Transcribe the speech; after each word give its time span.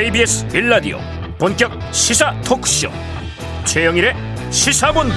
KBS 0.00 0.48
빌라디오 0.48 0.98
본격 1.38 1.72
시사 1.92 2.34
토크쇼. 2.40 2.88
최영일의 3.66 4.14
시사본부. 4.50 5.14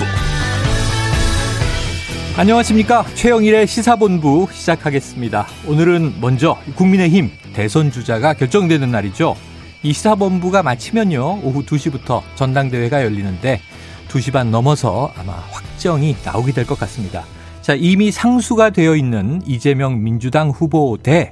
안녕하십니까? 2.35 3.05
최영일의 3.15 3.65
시사본부 3.65 4.49
시작하겠습니다. 4.51 5.47
오늘은 5.67 6.15
먼저 6.19 6.57
국민의힘 6.75 7.31
대선 7.53 7.91
주자가 7.91 8.33
결정되는 8.33 8.91
날이죠. 8.91 9.37
이 9.83 9.93
시사본부가 9.93 10.63
마치면요 10.63 11.39
오후 11.43 11.63
2시부터 11.63 12.21
전당대회가 12.35 13.05
열리는데 13.05 13.61
2시 14.09 14.33
반 14.33 14.51
넘어서 14.51 15.13
아마 15.17 15.31
확정이 15.49 16.17
나오게 16.25 16.51
될 16.51 16.65
것 16.65 16.77
같습니다. 16.79 17.23
자 17.61 17.73
이미 17.73 18.11
상수가 18.11 18.71
되어 18.71 18.97
있는 18.97 19.41
이재명 19.45 20.03
민주당 20.03 20.49
후보 20.49 20.97
대 21.01 21.31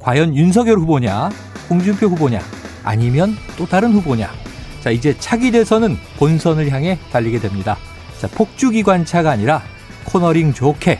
과연 0.00 0.36
윤석열 0.36 0.76
후보냐 0.76 1.30
홍준표 1.70 2.08
후보냐 2.08 2.59
아니면 2.82 3.36
또 3.56 3.66
다른 3.66 3.92
후보냐. 3.92 4.30
자, 4.80 4.90
이제 4.90 5.16
차기 5.18 5.50
대선은 5.50 5.98
본선을 6.16 6.70
향해 6.70 6.98
달리게 7.12 7.40
됩니다. 7.40 7.76
자, 8.18 8.28
폭주기관차가 8.28 9.30
아니라 9.30 9.62
코너링 10.04 10.54
좋게 10.54 10.98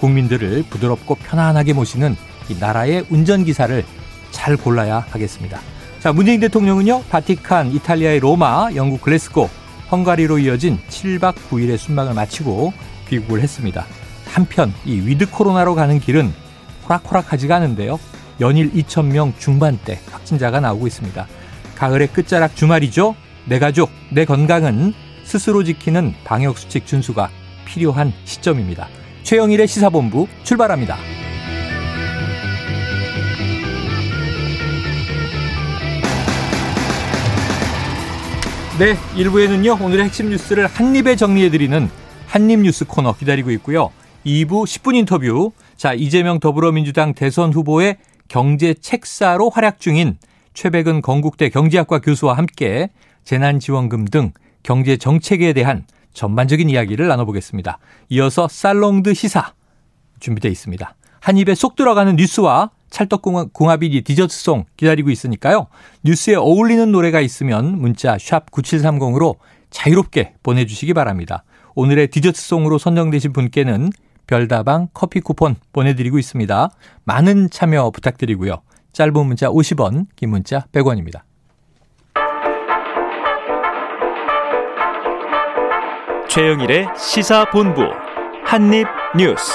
국민들을 0.00 0.64
부드럽고 0.68 1.14
편안하게 1.16 1.72
모시는 1.72 2.16
이 2.48 2.56
나라의 2.58 3.06
운전기사를 3.08 3.84
잘 4.30 4.56
골라야 4.56 5.06
하겠습니다. 5.10 5.60
자, 6.00 6.12
문재인 6.12 6.40
대통령은요, 6.40 7.04
바티칸, 7.10 7.72
이탈리아의 7.72 8.18
로마, 8.18 8.70
영국 8.74 9.00
글래스고, 9.02 9.48
헝가리로 9.92 10.38
이어진 10.38 10.78
7박 10.88 11.34
9일의 11.50 11.78
순방을 11.78 12.14
마치고 12.14 12.72
귀국을 13.08 13.42
했습니다. 13.42 13.86
한편 14.26 14.72
이 14.84 14.94
with 15.00 15.30
코로나로 15.30 15.74
가는 15.74 16.00
길은 16.00 16.32
호락호락하지가 16.84 17.56
않은데요. 17.56 18.00
연일 18.42 18.72
2,000명 18.72 19.38
중반대 19.38 20.00
확진자가 20.10 20.58
나오고 20.58 20.88
있습니다. 20.88 21.26
가을의 21.76 22.08
끝자락 22.08 22.56
주말이죠. 22.56 23.14
내 23.46 23.60
가족, 23.60 23.88
내 24.10 24.24
건강은 24.24 24.92
스스로 25.22 25.62
지키는 25.62 26.12
방역수칙 26.24 26.84
준수가 26.84 27.30
필요한 27.64 28.12
시점입니다. 28.24 28.88
최영일의 29.22 29.68
시사본부 29.68 30.26
출발합니다. 30.42 30.96
네, 38.78 38.96
1부에는요, 39.14 39.80
오늘의 39.80 40.06
핵심 40.06 40.30
뉴스를 40.30 40.66
한입에 40.66 41.14
정리해드리는 41.14 41.88
한입뉴스 42.26 42.86
코너 42.86 43.14
기다리고 43.14 43.52
있고요. 43.52 43.90
2부 44.26 44.64
10분 44.64 44.96
인터뷰. 44.96 45.52
자, 45.76 45.92
이재명 45.92 46.40
더불어민주당 46.40 47.14
대선 47.14 47.52
후보의 47.52 47.98
경제 48.32 48.72
책사로 48.72 49.50
활약 49.50 49.78
중인 49.78 50.16
최백은 50.54 51.02
건국대 51.02 51.50
경제학과 51.50 51.98
교수와 51.98 52.32
함께 52.32 52.88
재난지원금 53.24 54.06
등 54.06 54.32
경제 54.62 54.96
정책에 54.96 55.52
대한 55.52 55.84
전반적인 56.14 56.70
이야기를 56.70 57.08
나눠보겠습니다. 57.08 57.78
이어서 58.08 58.48
살롱드 58.48 59.12
시사 59.12 59.52
준비되어 60.20 60.50
있습니다. 60.50 60.94
한 61.20 61.36
입에 61.36 61.54
쏙 61.54 61.76
들어가는 61.76 62.16
뉴스와 62.16 62.70
찰떡궁합이 62.88 64.02
디저트송 64.02 64.64
기다리고 64.78 65.10
있으니까요. 65.10 65.66
뉴스에 66.02 66.34
어울리는 66.34 66.90
노래가 66.90 67.20
있으면 67.20 67.78
문자 67.78 68.16
샵 68.18 68.50
9730으로 68.50 69.36
자유롭게 69.68 70.36
보내주시기 70.42 70.94
바랍니다. 70.94 71.44
오늘의 71.74 72.08
디저트송으로 72.08 72.78
선정되신 72.78 73.34
분께는 73.34 73.90
별다방 74.32 74.88
커피 74.94 75.20
쿠폰 75.20 75.56
보내드리고 75.74 76.18
있습니다. 76.18 76.70
많은 77.04 77.50
참여 77.50 77.90
부탁드리고요. 77.90 78.62
짧은 78.94 79.26
문자 79.26 79.48
50원, 79.48 80.06
긴 80.16 80.30
문자 80.30 80.60
100원입니다. 80.72 81.20
최영일의 86.30 86.88
시사본부 86.96 87.82
한입뉴스 88.42 89.52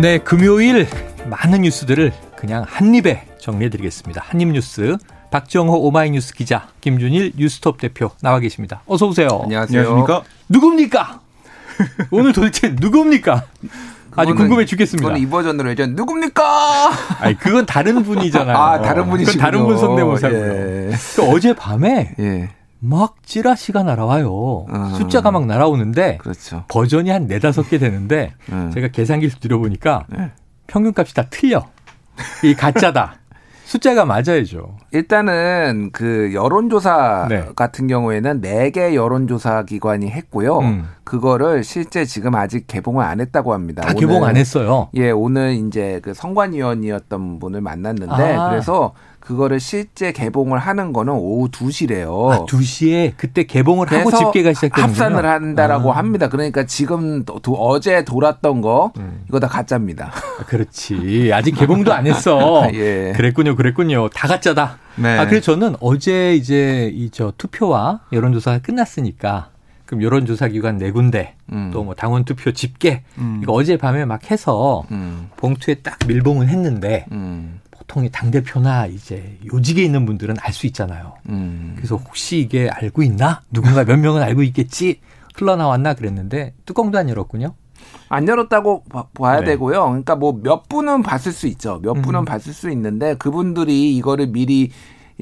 네, 0.00 0.16
금요일 0.16 0.86
많은 1.26 1.60
뉴스들을 1.60 2.14
그냥 2.34 2.64
한입에 2.66 3.26
정리해드리겠습니다. 3.40 4.22
한입뉴스 4.24 4.96
박정호 5.30 5.86
오마이뉴스 5.86 6.32
기자 6.32 6.68
김준일 6.80 7.32
뉴스톱 7.36 7.76
대표 7.76 8.12
나와 8.22 8.38
계십니다. 8.38 8.80
어서 8.86 9.06
오세요. 9.06 9.28
안녕하세요. 9.42 9.80
안녕하십니까? 9.80 10.22
누굽니까? 10.48 11.23
오늘 12.10 12.32
도대체 12.32 12.74
누굽니까? 12.78 13.44
아주 14.16 14.34
궁금해 14.34 14.64
죽겠습니다. 14.64 15.08
그건 15.08 15.20
이 15.20 15.28
버전으로 15.28 15.70
예전 15.70 15.94
누굽니까? 15.94 16.90
아니 17.20 17.36
그건 17.36 17.66
다른 17.66 18.02
분이잖아요. 18.02 18.56
아 18.56 18.80
다른 18.80 19.10
분이시군 19.10 19.40
다른 19.40 19.64
분 19.64 19.76
성대모사고요. 19.76 20.38
예. 20.40 20.90
그 21.16 21.22
어제 21.22 21.52
밤에 21.54 22.14
예. 22.20 22.50
막 22.78 23.16
찌라시가 23.24 23.82
날아와요. 23.82 24.28
어. 24.30 24.94
숫자가 24.98 25.30
막 25.30 25.46
날아오는데 25.46 26.18
그렇죠. 26.18 26.64
버전이 26.68 27.10
한 27.10 27.26
네다섯 27.26 27.68
개 27.68 27.78
되는데 27.78 28.34
음. 28.52 28.70
제가 28.72 28.88
계산기를 28.88 29.38
들어보니까 29.40 30.04
네. 30.08 30.30
평균값이 30.66 31.14
다 31.14 31.24
틀려. 31.30 31.66
이 32.44 32.54
가짜다. 32.54 33.16
숫자가 33.64 34.04
맞아야죠. 34.04 34.76
일단은 34.94 35.90
그 35.92 36.30
여론조사 36.32 37.26
네. 37.28 37.48
같은 37.56 37.88
경우에는 37.88 38.40
4개 38.40 38.94
여론조사 38.94 39.64
기관이 39.64 40.08
했고요. 40.08 40.58
음. 40.60 40.88
그거를 41.02 41.64
실제 41.64 42.04
지금 42.04 42.36
아직 42.36 42.68
개봉을 42.68 43.04
안 43.04 43.20
했다고 43.20 43.52
합니다. 43.52 43.82
아, 43.84 43.92
개봉 43.92 44.24
안 44.24 44.36
했어요? 44.36 44.88
예, 44.94 45.10
오늘 45.10 45.52
이제 45.52 46.00
그 46.02 46.14
선관위원이었던 46.14 47.40
분을 47.40 47.60
만났는데 47.60 48.34
아. 48.34 48.50
그래서 48.50 48.92
그거를 49.18 49.58
실제 49.58 50.12
개봉을 50.12 50.58
하는 50.58 50.92
거는 50.92 51.12
오후 51.14 51.48
2시래요. 51.50 52.30
아, 52.30 52.44
2시에 52.44 53.14
그때 53.16 53.44
개봉을 53.44 53.90
하고 53.90 54.10
집계가 54.12 54.52
시작되는군요. 54.52 54.82
합산을 54.82 55.28
한다라고 55.28 55.92
아. 55.92 55.96
합니다. 55.96 56.28
그러니까 56.28 56.66
지금 56.66 57.24
도, 57.24 57.40
도, 57.40 57.54
어제 57.54 58.04
돌았던 58.04 58.60
거 58.60 58.92
음. 58.98 59.24
이거 59.28 59.40
다 59.40 59.48
가짜입니다. 59.48 60.12
아, 60.12 60.44
그렇지. 60.44 61.30
아직 61.32 61.52
개봉도 61.52 61.92
안 61.92 62.06
했어. 62.06 62.68
예. 62.74 63.12
그랬군요. 63.16 63.56
그랬군요. 63.56 64.08
다 64.10 64.28
가짜다. 64.28 64.83
네. 64.96 65.18
아, 65.18 65.26
그래서 65.26 65.52
저는 65.52 65.76
어제 65.80 66.34
이제 66.34 66.90
이 66.94 67.10
저 67.10 67.32
투표와 67.36 68.00
여론조사가 68.12 68.58
끝났으니까 68.60 69.50
그럼 69.86 70.02
여론조사 70.02 70.48
기관 70.48 70.78
네 70.78 70.90
군데 70.90 71.34
음. 71.52 71.70
또뭐 71.72 71.94
당원 71.94 72.24
투표 72.24 72.52
집계 72.52 73.02
음. 73.18 73.40
이거 73.42 73.52
어제 73.52 73.76
밤에 73.76 74.04
막 74.04 74.30
해서 74.30 74.84
음. 74.90 75.28
봉투에 75.36 75.76
딱 75.76 75.98
밀봉을 76.06 76.48
했는데 76.48 77.06
음. 77.12 77.60
보통 77.70 78.08
당 78.10 78.30
대표나 78.30 78.86
이제 78.86 79.38
요직에 79.52 79.82
있는 79.84 80.06
분들은 80.06 80.36
알 80.40 80.52
수 80.52 80.66
있잖아요. 80.68 81.14
음. 81.28 81.74
그래서 81.76 81.96
혹시 81.96 82.38
이게 82.38 82.68
알고 82.70 83.02
있나? 83.02 83.42
누군가 83.52 83.84
몇 83.84 83.98
명은 83.98 84.22
알고 84.22 84.42
있겠지. 84.44 85.00
흘러나왔나 85.34 85.94
그랬는데 85.94 86.54
뚜껑도 86.64 86.96
안 86.96 87.08
열었군요. 87.08 87.54
안 88.08 88.28
열었다고 88.28 88.84
봐야 89.14 89.40
네. 89.40 89.46
되고요. 89.46 89.84
그러니까 89.84 90.16
뭐 90.16 90.34
몇 90.42 90.68
분은 90.68 91.02
봤을 91.02 91.32
수 91.32 91.46
있죠. 91.46 91.80
몇 91.82 91.94
분은 91.94 92.20
음. 92.20 92.24
봤을 92.24 92.52
수 92.52 92.70
있는데 92.70 93.14
그분들이 93.16 93.96
이거를 93.96 94.26
미리 94.28 94.70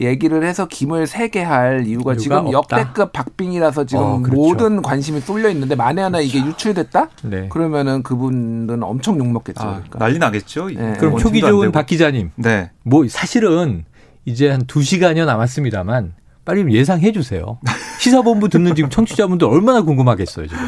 얘기를 0.01 0.43
해서 0.43 0.67
김을 0.67 1.07
세게 1.07 1.43
할 1.43 1.87
이유가, 1.87 2.17
지금 2.17 2.47
없다. 2.55 2.79
역대급 2.79 3.13
박빙이라서 3.13 3.85
지금 3.85 4.03
어, 4.03 4.19
그렇죠. 4.23 4.41
모든 4.41 4.81
관심이 4.81 5.21
쏠려 5.21 5.51
있는데 5.51 5.75
만에 5.75 6.01
하나 6.01 6.17
그렇죠. 6.19 6.39
이게 6.39 6.47
유출됐다? 6.47 7.09
네. 7.25 7.49
그러면은 7.51 8.03
그분은 8.03 8.83
엄청 8.83 9.19
욕먹겠죠. 9.19 9.63
아, 9.63 9.73
그러니까. 9.75 9.99
난리 9.99 10.19
나겠죠. 10.19 10.69
네. 10.71 10.95
그럼 10.99 11.19
초기 11.19 11.41
좋은 11.41 11.71
박 11.73 11.85
기자님. 11.87 12.31
네. 12.37 12.71
뭐 12.85 13.07
사실은 13.07 13.85
이제 14.25 14.49
한 14.51 14.65
두시간여 14.67 15.27
남았습니다만 15.27 16.15
빨리 16.47 16.75
예상해 16.75 17.13
주세요. 17.13 17.59
시사본부 18.01 18.49
듣는 18.49 18.75
지금 18.75 18.89
청취자분들 18.89 19.47
얼마나 19.47 19.83
궁금하겠어요, 19.83 20.47
지금. 20.49 20.63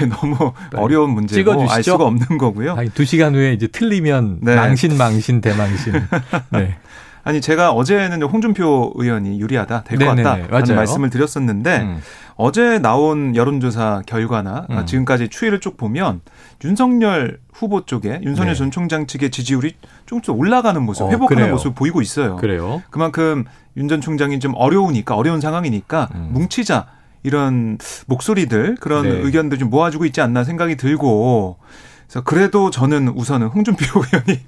아니, 0.00 0.10
너무 0.10 0.52
어려운 0.74 1.10
문제고 1.10 1.50
찍어주시죠? 1.52 1.72
알 1.74 1.82
수가 1.82 2.04
없는 2.04 2.38
거고요. 2.38 2.74
아니, 2.74 2.88
두 2.90 3.04
시간 3.04 3.34
후에 3.34 3.52
이제 3.52 3.66
틀리면 3.66 4.38
네. 4.42 4.54
망신, 4.56 4.96
망신, 4.96 5.40
대망신. 5.40 5.92
네. 6.52 6.76
아니 7.24 7.40
제가 7.40 7.72
어제는 7.72 8.22
홍준표 8.22 8.92
의원이 8.94 9.40
유리하다 9.40 9.82
될 9.82 9.98
것 9.98 10.04
같다라는 10.04 10.48
맞아요. 10.48 10.74
말씀을 10.76 11.10
드렸었는데 11.10 11.78
음. 11.80 12.00
어제 12.36 12.78
나온 12.78 13.34
여론조사 13.34 14.02
결과나 14.06 14.66
음. 14.70 14.86
지금까지 14.86 15.28
추이를 15.28 15.58
쭉 15.58 15.76
보면 15.76 16.20
윤석열 16.64 17.40
후보 17.52 17.84
쪽에 17.84 18.20
윤석열 18.22 18.52
네. 18.52 18.58
전 18.58 18.70
총장 18.70 19.08
측의 19.08 19.30
지지율이 19.32 19.74
조금씩 20.06 20.38
올라가는 20.38 20.80
모습, 20.80 21.02
어, 21.02 21.10
회복하는 21.10 21.42
그래요. 21.42 21.54
모습을 21.54 21.74
보이고 21.74 22.00
있어요. 22.00 22.36
그래요. 22.36 22.80
그만큼 22.90 23.44
윤 23.76 23.88
전 23.88 24.00
총장이 24.00 24.38
좀 24.38 24.52
어려우니까 24.54 25.16
어려운 25.16 25.40
상황이니까 25.40 26.08
음. 26.14 26.28
뭉치자 26.32 26.86
이런 27.26 27.78
목소리들 28.06 28.76
그런 28.80 29.02
네. 29.02 29.10
의견들 29.10 29.58
좀 29.58 29.68
모아주고 29.68 30.04
있지 30.06 30.20
않나 30.20 30.44
생각이 30.44 30.76
들고 30.76 31.58
그래서 32.06 32.22
그래도 32.22 32.70
저는 32.70 33.08
우선은 33.08 33.48
홍준표 33.48 33.84
의원이 34.00 34.40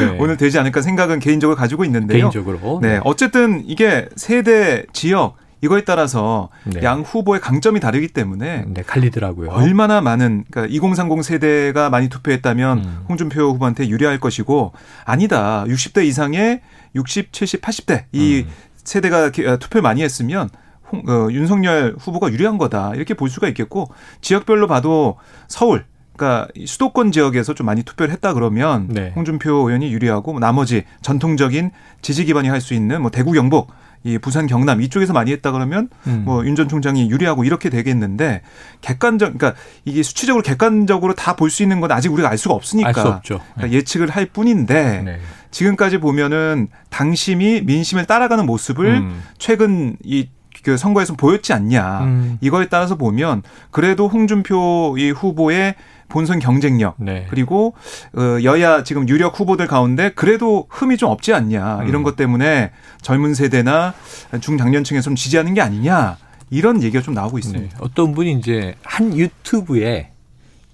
네. 0.00 0.16
오늘 0.18 0.38
되지 0.38 0.58
않을까 0.58 0.80
생각은 0.80 1.18
개인적으로 1.18 1.56
가지고 1.56 1.84
있는데요. 1.84 2.30
개인적으로. 2.30 2.80
네. 2.80 3.00
어쨌든 3.04 3.62
이게 3.66 4.08
세대 4.16 4.84
지역 4.94 5.36
이거에 5.60 5.84
따라서 5.84 6.48
네. 6.64 6.82
양 6.82 7.02
후보의 7.02 7.40
강점이 7.40 7.80
다르기 7.80 8.08
때문에 8.08 8.64
네, 8.66 8.82
갈리더라고요. 8.82 9.50
얼마나 9.50 10.00
많은 10.00 10.44
그러니까 10.50 10.74
2030 10.74 11.22
세대가 11.22 11.90
많이 11.90 12.08
투표했다면 12.08 12.78
음. 12.78 13.04
홍준표 13.08 13.42
후보한테 13.42 13.88
유리할 13.88 14.18
것이고 14.18 14.72
아니다. 15.04 15.64
60대 15.68 16.04
이상의 16.04 16.62
60, 16.96 17.32
70, 17.32 17.60
80대 17.60 18.04
이 18.12 18.44
음. 18.46 18.50
세대가 18.82 19.26
어, 19.26 19.30
투표를 19.58 19.82
많이 19.82 20.02
했으면 20.02 20.48
홍, 20.92 21.02
어, 21.08 21.28
윤석열 21.30 21.96
후보가 21.98 22.30
유리한 22.32 22.58
거다 22.58 22.92
이렇게 22.94 23.14
볼 23.14 23.28
수가 23.30 23.48
있겠고 23.48 23.88
지역별로 24.20 24.66
봐도 24.66 25.16
서울 25.48 25.84
그러니까 26.16 26.48
수도권 26.66 27.10
지역에서 27.10 27.54
좀 27.54 27.66
많이 27.66 27.82
투표를 27.82 28.12
했다 28.12 28.34
그러면 28.34 28.86
네. 28.88 29.12
홍준표 29.16 29.50
의원이 29.50 29.92
유리하고 29.92 30.38
나머지 30.38 30.84
전통적인 31.00 31.70
지지 32.02 32.24
기반이 32.26 32.48
할 32.48 32.60
수 32.60 32.74
있는 32.74 33.00
뭐 33.02 33.10
대구 33.10 33.32
경북 33.32 33.68
이 34.04 34.18
부산 34.18 34.46
경남 34.46 34.80
이쪽에서 34.82 35.12
많이 35.12 35.30
했다 35.32 35.52
그러면 35.52 35.88
음. 36.08 36.22
뭐윤 36.24 36.54
전 36.56 36.68
총장이 36.68 37.08
유리하고 37.10 37.44
이렇게 37.44 37.70
되겠는데 37.70 38.42
객관적 38.80 39.38
그러니까 39.38 39.58
이게 39.84 40.02
수치적으로 40.02 40.42
객관적으로 40.42 41.14
다 41.14 41.34
볼 41.34 41.50
수 41.50 41.62
있는 41.62 41.80
건 41.80 41.90
아직 41.92 42.12
우리가 42.12 42.28
알 42.28 42.36
수가 42.36 42.54
없으니까 42.54 42.88
알수 42.88 43.00
없죠. 43.08 43.40
그러니까 43.54 43.66
네. 43.68 43.72
예측을 43.78 44.10
할 44.10 44.26
뿐인데 44.26 45.02
네. 45.04 45.18
지금까지 45.52 45.98
보면은 45.98 46.68
당심이 46.90 47.62
민심을 47.62 48.04
따라가는 48.06 48.44
모습을 48.44 48.86
음. 48.96 49.22
최근 49.38 49.96
이 50.04 50.28
그 50.62 50.76
선거에서 50.76 51.14
보였지 51.14 51.52
않냐. 51.52 52.00
음. 52.02 52.38
이거에 52.40 52.68
따라서 52.68 52.96
보면 52.96 53.42
그래도 53.70 54.08
홍준표 54.08 54.96
이 54.98 55.10
후보의 55.10 55.74
본선 56.08 56.38
경쟁력 56.40 56.96
네. 56.98 57.26
그리고 57.30 57.74
어, 58.14 58.42
여야 58.44 58.84
지금 58.84 59.08
유력 59.08 59.40
후보들 59.40 59.66
가운데 59.66 60.10
그래도 60.10 60.66
흠이 60.68 60.98
좀 60.98 61.10
없지 61.10 61.32
않냐 61.32 61.80
음. 61.80 61.88
이런 61.88 62.02
것 62.02 62.16
때문에 62.16 62.70
젊은 63.00 63.32
세대나 63.34 63.94
중장년층에서 64.40 65.04
좀 65.04 65.14
지지하는 65.14 65.54
게 65.54 65.62
아니냐 65.62 66.18
이런 66.50 66.82
얘기가 66.82 67.02
좀 67.02 67.14
나오고 67.14 67.38
있습니다. 67.38 67.64
네. 67.64 67.74
어떤 67.80 68.12
분이 68.12 68.32
이제 68.32 68.74
한 68.82 69.16
유튜브에 69.16 70.10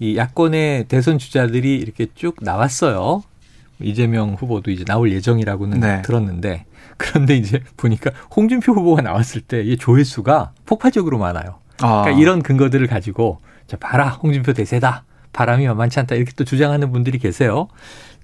이 0.00 0.16
야권의 0.16 0.86
대선 0.88 1.18
주자들이 1.18 1.76
이렇게 1.76 2.06
쭉 2.14 2.36
나왔어요. 2.40 3.22
이재명 3.80 4.34
후보도 4.34 4.72
이제 4.72 4.84
나올 4.84 5.12
예정이라고는 5.12 5.78
네. 5.78 6.02
들었는데 6.02 6.64
그런데 6.98 7.36
이제 7.36 7.62
보니까 7.78 8.10
홍준표 8.36 8.72
후보가 8.72 9.00
나왔을 9.02 9.40
때 9.40 9.62
이 9.62 9.76
조회수가 9.78 10.52
폭발적으로 10.66 11.16
많아요. 11.18 11.56
아. 11.80 12.02
그러니까 12.02 12.20
이런 12.20 12.42
근거들을 12.42 12.86
가지고 12.86 13.40
자 13.66 13.76
봐라 13.78 14.08
홍준표 14.10 14.52
대세다. 14.52 15.04
바람이 15.32 15.66
만만치 15.68 16.00
않다 16.00 16.14
이렇게 16.16 16.32
또 16.36 16.44
주장하는 16.44 16.90
분들이 16.90 17.18
계세요. 17.18 17.68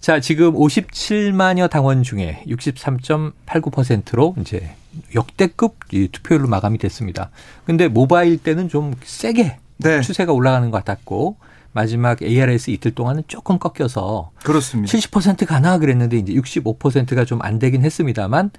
자, 0.01 0.21
지금 0.21 0.53
57만여 0.55 1.71
당원 1.71 2.03
중에 2.03 2.43
63.89%로 2.49 4.35
이제 4.41 4.75
역대급 5.15 5.77
투표율로 6.13 6.49
마감이 6.49 6.79
됐습니다. 6.79 7.31
근데 7.65 7.89
모바일 7.89 8.39
때는 8.39 8.69
좀 8.69 8.95
세게 9.03 9.57
네. 9.79 10.01
추세가 10.01 10.33
올라가는 10.33 10.71
것 10.71 10.85
같았고 10.85 11.37
마지막 11.75 12.23
ARS 12.23 12.71
이틀 12.71 12.93
동안은 12.93 13.25
조금 13.27 13.59
꺾여서 13.59 14.31
그렇습니다. 14.45 14.97
70% 14.97 15.45
가나 15.47 15.79
그랬는데 15.79 16.17
이제 16.17 16.33
65%가 16.33 17.25
좀 17.25 17.41
안 17.43 17.59
되긴 17.59 17.83
했습니다만 17.85 18.51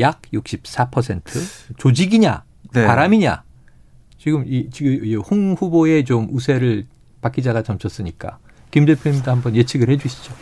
약 0.00 0.22
64% 0.32 1.22
조직이냐 1.76 2.42
네. 2.72 2.86
바람이냐 2.86 3.42
지금 4.18 4.44
이 4.46 4.70
지금 4.70 5.20
홍 5.20 5.52
후보의 5.52 6.04
좀 6.06 6.28
우세를 6.32 6.86
박 7.20 7.32
기자가 7.32 7.62
점쳤으니까 7.62 8.38
김 8.70 8.86
대표님도 8.86 9.30
한번 9.30 9.54
예측을 9.54 9.90
해 9.90 9.98
주시죠. 9.98 10.32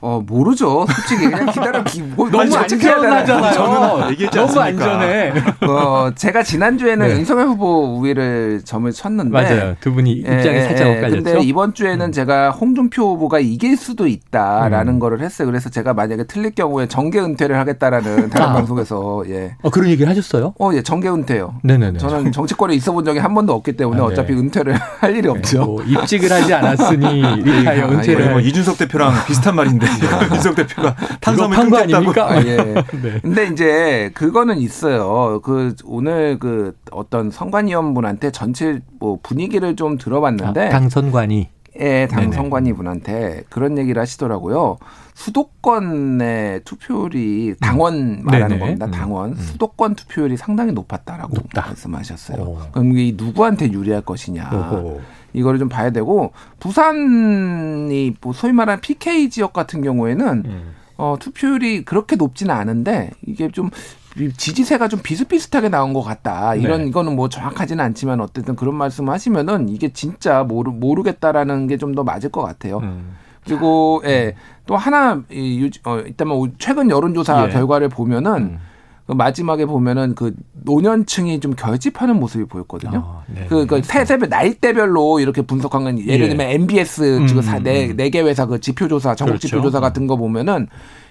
어 0.00 0.22
모르죠. 0.26 0.86
솔직히 0.88 1.30
그냥 1.30 1.46
기다려 1.46 1.82
기 1.84 2.02
뭐, 2.02 2.28
너무 2.30 2.54
안전하잖아요. 2.54 3.52
저는 3.54 4.10
얘기했지 4.10 4.36
너무 4.38 4.60
안전해. 4.60 5.32
어 5.66 6.10
제가 6.14 6.42
지난 6.42 6.76
주에는 6.76 7.08
네. 7.08 7.16
윤석열 7.16 7.46
후보 7.48 7.96
우위를 7.98 8.60
점을 8.64 8.90
쳤는데 8.92 9.30
맞아요. 9.30 9.76
두 9.80 9.92
분이 9.92 10.10
입장이 10.12 10.56
예, 10.56 10.62
살짝 10.64 10.86
예, 10.88 10.98
엇갈렸죠. 10.98 11.22
근데 11.22 11.40
이번 11.42 11.72
주에는 11.74 12.06
음. 12.06 12.12
제가 12.12 12.50
홍준표 12.50 13.14
후보가 13.14 13.38
이길 13.40 13.76
수도 13.76 14.06
있다라는 14.06 14.94
음. 14.94 14.98
거를 14.98 15.20
했어요. 15.20 15.46
그래서 15.46 15.70
제가 15.70 15.94
만약에 15.94 16.24
틀릴 16.24 16.54
경우에 16.54 16.86
정계 16.86 17.18
은퇴를 17.20 17.58
하겠다라는 17.58 18.28
다른 18.30 18.46
아. 18.48 18.52
방송에서 18.52 19.24
예. 19.28 19.56
어 19.62 19.70
그런 19.70 19.88
얘기를 19.88 20.08
하셨어요? 20.10 20.54
어 20.60 20.70
예, 20.74 20.82
정계 20.82 21.08
은퇴요. 21.08 21.54
네네네. 21.62 21.98
저는 21.98 22.32
정치권에 22.32 22.74
있어본 22.74 23.04
적이 23.04 23.20
한 23.20 23.34
번도 23.34 23.54
없기 23.54 23.72
때문에 23.76 24.00
아, 24.00 24.06
네. 24.06 24.12
어차피 24.12 24.34
은퇴를 24.34 24.74
할 24.74 25.16
일이 25.16 25.28
없죠. 25.28 25.64
뭐 25.64 25.82
입직을 25.82 26.30
하지 26.30 26.52
않았으니 26.52 27.22
리타이어 27.42 27.88
은퇴를. 27.88 28.30
뭐 28.32 28.40
이준석 28.40 28.76
대표랑 28.78 29.12
비슷한 29.26 29.56
말인데. 29.56 29.85
이석 30.36 30.54
대표가 30.54 30.94
탄섬을 31.20 31.56
끊겠다고. 31.56 32.20
아, 32.22 32.36
예. 32.44 32.56
네. 32.56 33.20
근데 33.22 33.46
이제 33.46 34.10
그거는 34.14 34.58
있어요. 34.58 35.40
그 35.42 35.74
오늘 35.84 36.38
그 36.38 36.76
어떤 36.90 37.30
선관위원분한테 37.30 38.30
전체 38.30 38.80
뭐 38.98 39.18
분위기를 39.22 39.76
좀 39.76 39.98
들어봤는데 39.98 40.66
아, 40.66 40.70
당선관이 40.70 41.48
예, 41.78 42.08
당선관위 42.10 42.72
분한테 42.72 43.44
그런 43.50 43.76
얘기를 43.78 44.00
하시더라고요. 44.00 44.78
수도권의 45.14 46.60
투표율이 46.64 47.54
당원 47.60 48.22
말하는 48.22 48.48
네네. 48.48 48.58
겁니다. 48.60 48.90
당원 48.90 49.30
음. 49.30 49.36
수도권 49.36 49.94
투표율이 49.94 50.36
상당히 50.36 50.72
높았다라고 50.72 51.34
높다. 51.34 51.62
말씀하셨어요. 51.66 52.38
오. 52.42 52.58
그럼 52.72 52.96
이 52.96 53.14
누구한테 53.16 53.70
유리할 53.72 54.02
것이냐? 54.02 54.50
오호. 54.52 55.00
이거를 55.36 55.58
좀 55.58 55.68
봐야 55.68 55.90
되고 55.90 56.32
부산이 56.58 58.14
뭐 58.20 58.32
소위 58.32 58.52
말하는 58.52 58.80
PK 58.80 59.30
지역 59.30 59.52
같은 59.52 59.82
경우에는 59.82 60.42
음. 60.46 60.74
어, 60.96 61.16
투표율이 61.20 61.84
그렇게 61.84 62.16
높지는 62.16 62.54
않은데 62.54 63.10
이게 63.26 63.50
좀 63.50 63.70
지지세가 64.38 64.88
좀 64.88 65.00
비슷비슷하게 65.02 65.68
나온 65.68 65.92
것 65.92 66.00
같다. 66.00 66.54
이런 66.54 66.82
네. 66.82 66.86
이거는 66.88 67.14
뭐 67.16 67.28
정확하지는 67.28 67.84
않지만 67.84 68.20
어쨌든 68.22 68.56
그런 68.56 68.74
말씀 68.74 69.10
하시면은 69.10 69.68
이게 69.68 69.92
진짜 69.92 70.42
모르 70.42 70.70
모르겠다라는 70.70 71.66
게 71.66 71.76
좀 71.76 71.94
더 71.94 72.02
맞을 72.02 72.30
것 72.30 72.40
같아요. 72.42 72.78
음. 72.78 73.14
그리고 73.44 74.02
예, 74.06 74.34
또 74.66 74.76
하나 74.76 75.22
이 75.30 75.70
어, 75.84 75.98
일단 75.98 76.28
최근 76.58 76.90
여론조사 76.90 77.48
예. 77.48 77.52
결과를 77.52 77.90
보면은 77.90 78.32
음. 78.42 78.58
그 79.06 79.12
마지막에 79.12 79.66
보면은 79.66 80.14
그 80.16 80.34
노년층이 80.64 81.38
좀 81.38 81.54
결집하는 81.54 82.18
모습이 82.18 82.44
보였거든요. 82.46 83.04
아, 83.06 83.22
네. 83.28 83.46
그, 83.48 83.64
그 83.66 83.80
세세별 83.82 84.28
나이대별로 84.28 85.20
이렇게 85.20 85.42
분석한 85.42 85.84
건 85.84 85.98
예를 86.00 86.24
예. 86.24 86.28
들면 86.28 86.48
MBS 86.48 87.18
음, 87.18 87.26
지금 87.28 87.42
네, 87.62 87.90
음. 87.90 87.96
네개 87.96 88.20
회사 88.22 88.46
그 88.46 88.60
지표조사, 88.60 89.14
전국 89.14 89.32
그렇죠. 89.32 89.46
지표조사 89.46 89.78
같은 89.78 90.08
거 90.08 90.16
보면은 90.16 90.66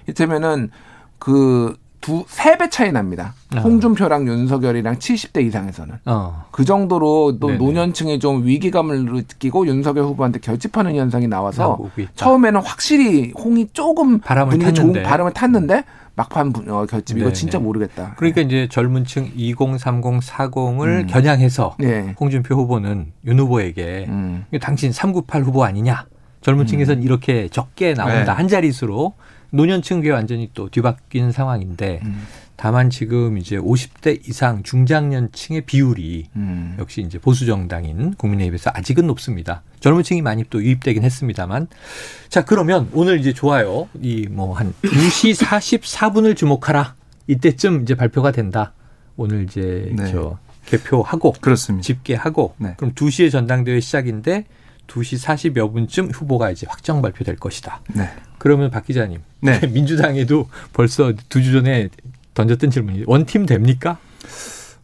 이를테면은 0.07 0.71
그 1.19 1.77
두, 2.01 2.23
세배 2.27 2.69
차이 2.69 2.91
납니다. 2.91 3.33
어. 3.55 3.61
홍준표랑 3.61 4.27
윤석열이랑 4.27 4.97
70대 4.97 5.43
이상에서는. 5.47 5.95
어. 6.05 6.45
그 6.51 6.63
정도로 6.65 7.39
또 7.39 7.47
네네. 7.47 7.57
노년층이 7.57 8.19
좀 8.19 8.45
위기감을 8.45 9.05
느끼고 9.05 9.65
윤석열 9.65 10.03
후보한테 10.03 10.39
결집하는 10.39 10.95
현상이 10.95 11.27
나와서 11.27 11.79
처음에는 12.15 12.61
확실히 12.61 13.33
홍이 13.35 13.69
조금 13.73 14.19
바람을 14.19 14.59
탔는데. 14.59 14.73
좋은 14.73 15.03
바람을 15.03 15.33
탔는데 15.33 15.83
막판 16.15 16.53
어, 16.69 16.85
결집 16.85 17.17
이거 17.17 17.31
진짜 17.33 17.59
모르겠다. 17.59 18.15
그러니까 18.15 18.41
네. 18.41 18.47
이제 18.47 18.67
젊은층 18.69 19.31
20, 19.35 19.57
30, 19.77 20.01
40을 20.21 21.01
음. 21.01 21.07
겨냥해서 21.07 21.75
네. 21.79 22.15
홍준표 22.19 22.55
후보는 22.55 23.11
윤 23.25 23.39
후보에게 23.39 24.05
음. 24.07 24.45
당신 24.61 24.91
398 24.91 25.43
후보 25.43 25.63
아니냐? 25.63 26.07
젊은층에서는 26.41 27.01
음. 27.01 27.03
이렇게 27.03 27.49
적게 27.49 27.93
나온다 27.93 28.23
네. 28.23 28.31
한 28.31 28.47
자릿수로 28.47 29.13
노년층계 29.49 30.11
완전히 30.11 30.49
또 30.53 30.69
뒤바뀐 30.69 31.31
상황인데 31.31 32.01
음. 32.03 32.23
다만 32.57 32.89
지금 32.89 33.37
이제 33.37 33.57
50대 33.57 34.27
이상 34.29 34.63
중장년층의 34.63 35.61
비율이 35.61 36.29
음. 36.35 36.75
역시 36.79 37.01
이제 37.01 37.19
보수 37.19 37.45
정당인 37.45 38.13
국민의힘에서 38.15 38.71
아직은 38.73 39.05
높습니다. 39.07 39.61
젊은 39.81 40.03
층이 40.03 40.21
많이 40.21 40.43
또 40.49 40.63
유입되긴 40.63 41.03
했습니다만. 41.03 41.67
자, 42.29 42.45
그러면 42.45 42.87
오늘 42.93 43.19
이제 43.19 43.33
좋아요. 43.33 43.89
이 44.01 44.27
뭐 44.31 44.53
한 44.53 44.73
2시 44.83 45.35
44분을 45.45 46.35
주목하라. 46.37 46.95
이때쯤 47.27 47.81
이제 47.83 47.95
발표가 47.95 48.31
된다. 48.31 48.73
오늘 49.17 49.43
이제 49.43 49.91
네. 49.93 50.11
저 50.11 50.37
개표하고 50.65 51.33
그렇습니다. 51.41 51.83
집계하고 51.85 52.55
네. 52.57 52.73
그럼 52.77 52.93
2시에 52.93 53.31
전당대회 53.31 53.79
시작인데 53.79 54.45
2시 54.87 55.19
40여 55.23 55.73
분쯤 55.73 56.11
후보가 56.11 56.51
이제 56.51 56.65
확정 56.69 57.01
발표될 57.01 57.35
것이다. 57.37 57.81
네. 57.93 58.09
그러면 58.37 58.69
박 58.69 58.85
기자님, 58.85 59.19
네. 59.41 59.59
민주당에도 59.67 60.47
벌써 60.73 61.13
두 61.29 61.41
주 61.41 61.51
전에 61.51 61.89
던졌던 62.35 62.69
질문이 62.69 63.05
원팀 63.07 63.47
됩니까? 63.47 63.97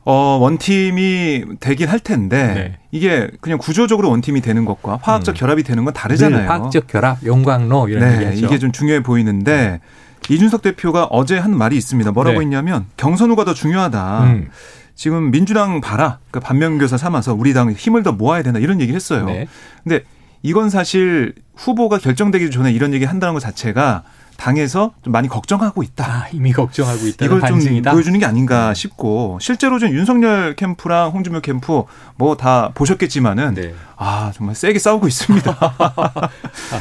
어, 0.03 0.39
원팀이 0.41 1.43
되긴 1.60 1.88
할 1.88 2.00
텐데 2.00 2.53
네. 2.55 2.79
이게 2.91 3.29
그냥 3.39 3.60
구조적으로 3.60 4.10
원팀이 4.10 4.41
되는 4.41 4.65
것과 4.65 4.98
화학적 5.01 5.36
음. 5.36 5.38
결합이 5.38 5.62
되는 5.62 5.86
건 5.86 5.93
다르잖아요. 5.93 6.50
화학적 6.50 6.88
결합, 6.88 7.24
용광로 7.24 7.88
이런 7.89 8.10
네, 8.10 8.15
얘기하죠. 8.15 8.46
이게 8.46 8.58
좀 8.58 8.72
중요해 8.72 9.03
보이는데 9.03 9.79
이준석 10.27 10.63
대표가 10.63 11.05
어제 11.05 11.38
한 11.38 11.55
말이 11.55 11.77
있습니다. 11.77 12.12
뭐라고 12.12 12.39
네. 12.39 12.46
했냐면 12.46 12.88
경선 12.98 13.29
후가 13.29 13.46
더 13.46 13.53
중요하다. 13.53 14.24
음. 14.24 14.50
지금 14.96 15.29
민주당 15.31 15.81
봐라. 15.81 16.20
그러니까 16.29 16.48
반면교사 16.48 16.98
삼아서 16.98 17.34
우리 17.34 17.53
당 17.53 17.72
힘을 17.72 18.01
더 18.01 18.12
모아야 18.12 18.41
된다. 18.43 18.60
이런 18.60 18.81
얘기를 18.81 18.96
했어요. 18.96 19.25
네. 19.25 19.48
근데 19.84 20.03
이건 20.41 20.70
사실 20.70 21.36
후보가 21.55 22.00
결정되기 22.00 22.50
전에 22.50 22.72
이런 22.72 22.93
얘기 22.93 23.05
한다는 23.05 23.34
것 23.34 23.39
자체가 23.39 24.03
당에서 24.42 24.92
좀 25.04 25.12
많이 25.14 25.28
걱정하고 25.28 25.84
있다. 25.84 26.06
아, 26.06 26.28
이미 26.34 26.52
걱정하고 26.52 27.06
있다. 27.06 27.26
이걸 27.26 27.40
반증이다? 27.42 27.92
좀 27.92 27.96
보여주는 27.96 28.20
게 28.20 28.26
아닌가 28.26 28.74
싶고 28.74 29.38
실제로 29.40 29.78
좀 29.78 29.90
윤석열 29.92 30.56
캠프랑 30.56 31.12
홍준표 31.12 31.42
캠프 31.42 31.84
뭐 32.16 32.36
다 32.36 32.72
보셨겠지만은 32.74 33.54
네. 33.54 33.74
아 33.98 34.32
정말 34.34 34.56
세게 34.56 34.80
싸우고 34.80 35.08
있습니다. 35.08 35.56
아, 35.62 36.30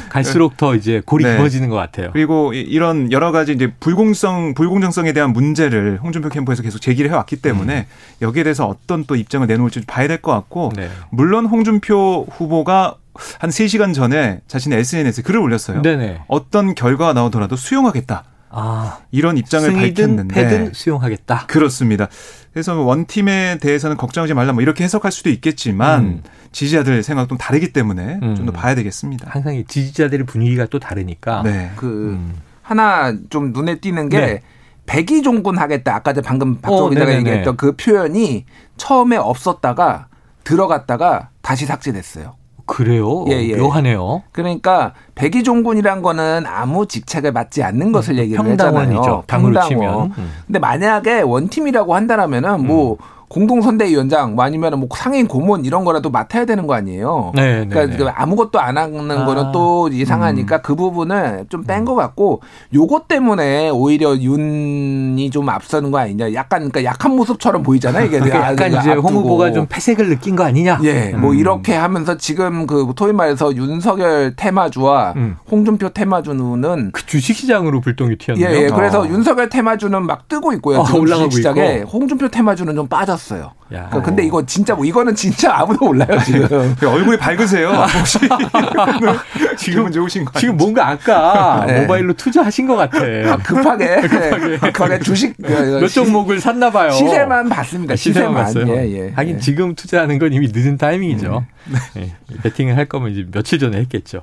갈수록 0.09 0.57
더 0.57 0.75
이제 0.75 1.02
골이 1.05 1.25
네. 1.25 1.33
깊어지는 1.37 1.69
것 1.69 1.76
같아요. 1.76 2.11
그리고 2.12 2.55
이런 2.55 3.12
여러 3.12 3.31
가지 3.31 3.52
이제 3.52 3.71
불공성 3.79 4.55
불공정성에 4.55 5.12
대한 5.12 5.33
문제를 5.35 5.99
홍준표 6.02 6.31
캠프에서 6.31 6.62
계속 6.62 6.79
제기를 6.81 7.11
해왔기 7.11 7.37
때문에 7.43 7.81
음. 7.81 7.85
여기에 8.23 8.45
대해서 8.45 8.67
어떤 8.67 9.05
또 9.05 9.17
입장을 9.17 9.47
내놓을지 9.47 9.83
봐야 9.87 10.09
될 10.09 10.21
것 10.23 10.33
같고 10.33 10.73
네. 10.76 10.88
물론 11.11 11.45
홍준표 11.47 12.26
후보가 12.31 12.97
한 13.38 13.50
3시간 13.50 13.95
전에 13.95 14.40
자신의 14.47 14.79
SNS에 14.81 15.23
글을 15.23 15.40
올렸어요. 15.40 15.83
네네. 15.83 16.23
어떤 16.29 16.75
결과가 16.75 17.12
나오더라도 17.12 17.57
수용하겠다. 17.57 18.25
아, 18.52 18.99
이런 19.12 19.37
입장을 19.38 19.73
밝혔는데 19.73 20.35
패든 20.35 20.73
수용하겠다. 20.73 21.47
그렇습니다. 21.47 22.09
그래서 22.52 22.81
원팀에 22.81 23.59
대해서는 23.61 23.97
걱정하지 23.97 24.35
말라 24.35 24.52
뭐 24.52 24.62
이렇게 24.62 24.83
해석할 24.83 25.12
수도 25.12 25.31
있겠지만 25.31 26.00
음. 26.05 26.23
지지자들 26.50 27.05
생각도 27.05 27.37
다르기 27.37 27.73
때문에 27.73 28.19
음. 28.23 28.35
좀더 28.35 28.52
봐야 28.52 28.75
되겠습니다. 28.75 29.31
항상 29.31 29.55
이 29.55 29.64
지지자들의 29.64 30.26
분위기가 30.26 30.67
또 30.67 30.81
다르니까. 30.81 31.43
네. 31.45 31.71
그 31.76 31.87
음. 31.87 32.35
하나 32.62 33.14
좀 33.31 33.52
눈에 33.52 33.79
띄는 33.79 34.09
게 34.09 34.19
네. 34.19 34.43
백이종군 34.87 35.57
하겠다. 35.59 35.95
아까 35.95 36.12
방금 36.25 36.61
박정호 36.61 36.87
어, 36.87 36.90
기자가 36.90 37.14
얘기했던 37.14 37.57
그 37.57 37.76
표현이 37.76 38.45
처음에 38.76 39.17
없었다가 39.17 40.09
들어갔다가 40.43 41.29
다시 41.43 41.67
삭제됐어요. 41.67 42.35
그래요? 42.70 43.24
예, 43.28 43.32
예. 43.48 43.56
묘하네요. 43.56 44.22
그러니까 44.32 44.94
백의종군이란 45.16 46.02
거는 46.02 46.44
아무 46.46 46.86
직책을 46.86 47.32
맡지 47.32 47.62
않는 47.64 47.90
것을 47.90 48.14
음, 48.14 48.18
얘기를 48.18 48.42
평당원이죠. 48.44 49.00
했잖아요. 49.00 49.24
평당원. 49.26 50.12
음. 50.16 50.32
근데 50.46 50.58
만약에 50.60 51.22
원팀이라고 51.22 51.94
한다라면은 51.94 52.64
뭐 52.64 52.92
음. 52.92 53.19
공동선대위원장 53.30 54.34
뭐 54.34 54.44
아니면 54.44 54.78
뭐 54.78 54.88
상임 54.92 55.26
고문 55.26 55.64
이런 55.64 55.84
거라도 55.84 56.10
맡아야 56.10 56.44
되는 56.44 56.66
거 56.66 56.75
아니에요. 56.75 57.32
네, 57.34 57.60
네 57.60 57.66
그러니까 57.68 58.04
네. 58.04 58.10
아무것도 58.14 58.60
안 58.60 58.76
하는 58.76 59.10
아. 59.10 59.25
거는 59.25 59.52
또 59.52 59.88
이상하니까 59.88 60.56
음. 60.56 60.60
그 60.62 60.75
부분을 60.75 61.46
좀 61.49 61.64
뺀 61.70 61.84
것 61.84 61.94
같고 61.94 62.42
요것 62.75 63.06
때문에 63.06 63.70
오히려 63.70 64.16
윤이 64.16 65.30
좀 65.30 65.49
앞서는 65.49 65.92
거 65.92 65.99
아니냐. 65.99 66.34
약간 66.34 66.68
그러니까 66.68 66.82
약한 66.84 67.14
모습처럼 67.14 67.62
보이잖아요. 67.62 68.06
이게 68.06 68.18
그러니까 68.18 68.52
약간 68.52 68.80
이제 68.80 68.92
홍 68.92 69.14
후보가 69.14 69.52
좀 69.52 69.66
패색을 69.68 70.08
느낀 70.08 70.34
거 70.34 70.42
아니냐. 70.44 70.80
예, 70.82 71.10
뭐 71.10 71.18
음. 71.18 71.20
뭐 71.30 71.34
이렇게 71.34 71.75
하면서 71.75 72.16
지금 72.16 72.66
그 72.66 72.92
토요일 72.96 73.14
말에서 73.14 73.54
윤석열 73.54 74.34
테마주와 74.34 75.12
음. 75.14 75.37
홍준표 75.49 75.90
테마주는 75.90 76.90
그 76.92 77.06
주식시장으로 77.06 77.80
불똥이 77.80 78.18
튀었네요. 78.18 78.49
예, 78.49 78.64
예. 78.64 78.66
그래서 78.66 79.02
어. 79.02 79.06
윤석열 79.06 79.49
테마주는 79.49 80.04
막 80.04 80.26
뜨고 80.26 80.52
있고요. 80.54 80.80
아, 80.80 80.92
올라가고 80.92 81.28
주식시장에 81.28 81.75
있고. 81.76 81.88
홍준표 81.90 82.28
테마주는 82.28 82.75
좀 82.75 82.88
빠졌. 82.88 83.19
몰랐어요. 83.20 83.52
그 83.92 84.02
근데 84.02 84.24
이거 84.24 84.44
진짜 84.44 84.74
뭐 84.74 84.84
이거는 84.84 85.14
진짜 85.14 85.54
아무도 85.58 85.86
몰라요 85.86 86.18
지금. 86.24 86.74
얼굴이 86.82 87.16
밝으세요. 87.18 87.70
혹시 87.70 88.18
지금은 89.56 89.92
좋으신 89.92 90.24
거 90.24 90.38
지금 90.40 90.56
뭔가 90.56 90.88
아까 90.88 91.64
네. 91.68 91.82
모바일로 91.82 92.14
투자하신 92.14 92.66
것 92.66 92.76
같아. 92.76 92.98
아, 92.98 93.36
급하게 93.36 94.00
급하게, 94.00 94.58
급하게 94.58 94.98
주식 95.00 95.34
몇 95.38 95.86
종목을 95.88 96.40
샀나 96.40 96.70
봐요. 96.70 96.90
시세만 96.90 97.48
봤습니다. 97.48 97.94
시세만. 97.94 98.46
시세만 98.46 98.64
봤어요. 98.64 98.76
예, 98.76 98.92
예. 98.92 99.12
하긴 99.14 99.36
예. 99.36 99.40
지금 99.40 99.74
투자하는 99.74 100.18
건 100.18 100.32
이미 100.32 100.48
늦은 100.52 100.76
타이밍이죠. 100.76 101.44
음. 101.68 101.76
네. 101.94 102.14
베팅을 102.42 102.76
할 102.76 102.86
거면 102.86 103.12
이제 103.12 103.26
며칠 103.30 103.58
전에 103.58 103.78
했겠죠. 103.78 104.22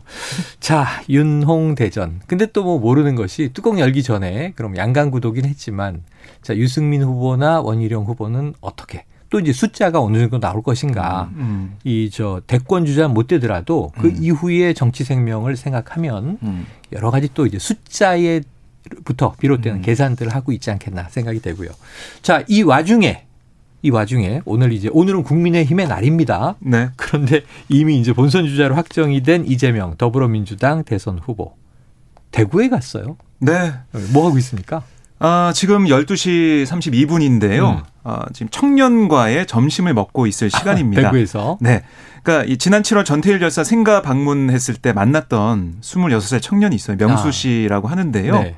자, 0.60 0.86
윤홍 1.10 1.76
대전. 1.76 2.20
근데 2.28 2.46
또 2.46 2.68
뭐 2.68 2.80
모르는 2.80 3.16
것이 3.16 3.52
뚜껑 3.54 3.80
열기 3.80 4.04
전에 4.04 4.52
그럼 4.58 4.76
양강 4.76 5.10
구도긴 5.10 5.46
했지만 5.46 6.02
자, 6.48 6.56
유승민 6.56 7.04
후보나 7.04 7.60
원희룡 7.60 8.06
후보는 8.06 8.54
어떻게 8.62 9.04
또 9.30 9.38
이제 9.42 9.52
숫자가 9.52 10.00
어느 10.00 10.18
정도 10.18 10.40
나올 10.40 10.64
것인가. 10.64 11.30
음, 11.34 11.40
음. 11.40 11.76
이저 11.84 12.42
대권 12.48 12.86
주자 12.86 13.10
못 13.10 13.28
되더라도 13.28 13.92
그 13.98 14.08
음. 14.08 14.16
이후의 14.18 14.74
정치 14.74 15.04
생명을 15.04 15.58
생각하면 15.58 16.38
음. 16.42 16.66
여러 16.94 17.12
가지 17.12 17.28
또 17.34 17.46
이제 17.46 17.60
숫자에 17.60 18.40
부터 19.04 19.34
비롯되는 19.34 19.80
음. 19.80 19.82
계산들을 19.82 20.34
하고 20.34 20.54
있지 20.54 20.72
않겠나 20.72 21.10
생각이 21.10 21.42
되고요. 21.42 21.68
자, 22.22 22.46
이 22.48 22.64
와중에 22.64 23.26
이 23.82 23.90
와중에 23.90 24.40
오늘 24.46 24.72
이제 24.72 24.88
오늘은 24.94 25.24
국민의힘의 25.24 25.90
날입니다. 25.90 26.56
네. 26.60 26.92
그런데 26.96 27.42
이미 27.68 28.00
이제 28.00 28.14
본선 28.14 28.48
주자로 28.48 28.74
확정이 28.74 29.22
된 29.22 29.46
이재명 29.46 29.98
더불어민주당 29.98 30.86
대선 30.86 31.20
후보 31.20 31.58
대구에 32.32 32.70
갔어요. 32.70 33.18
네. 33.40 33.74
뭐 34.14 34.28
하고 34.28 34.38
있습니까? 34.38 34.84
아, 35.20 35.52
지금 35.56 35.86
12시 35.86 36.66
32분인데요. 36.66 37.78
음. 37.78 37.84
아, 38.04 38.26
지금 38.34 38.50
청년과의 38.50 39.48
점심을 39.48 39.94
먹고 39.94 40.28
있을 40.28 40.50
시간입니다. 40.50 41.04
대구에서. 41.04 41.58
네. 41.60 41.84
그러니까 42.24 42.52
이 42.52 42.58
지난 42.58 42.82
7월 42.82 43.06
전태일 43.06 43.42
열사 43.42 43.64
생가 43.64 44.02
방문했을 44.02 44.76
때 44.76 44.94
만났던 44.94 45.78
26살 45.82 46.42
청년이 46.42 46.76
있어요. 46.76 46.98
명수 46.98 47.30
아. 47.30 47.32
씨라고 47.32 47.88
하는데요. 47.88 48.40
네. 48.40 48.56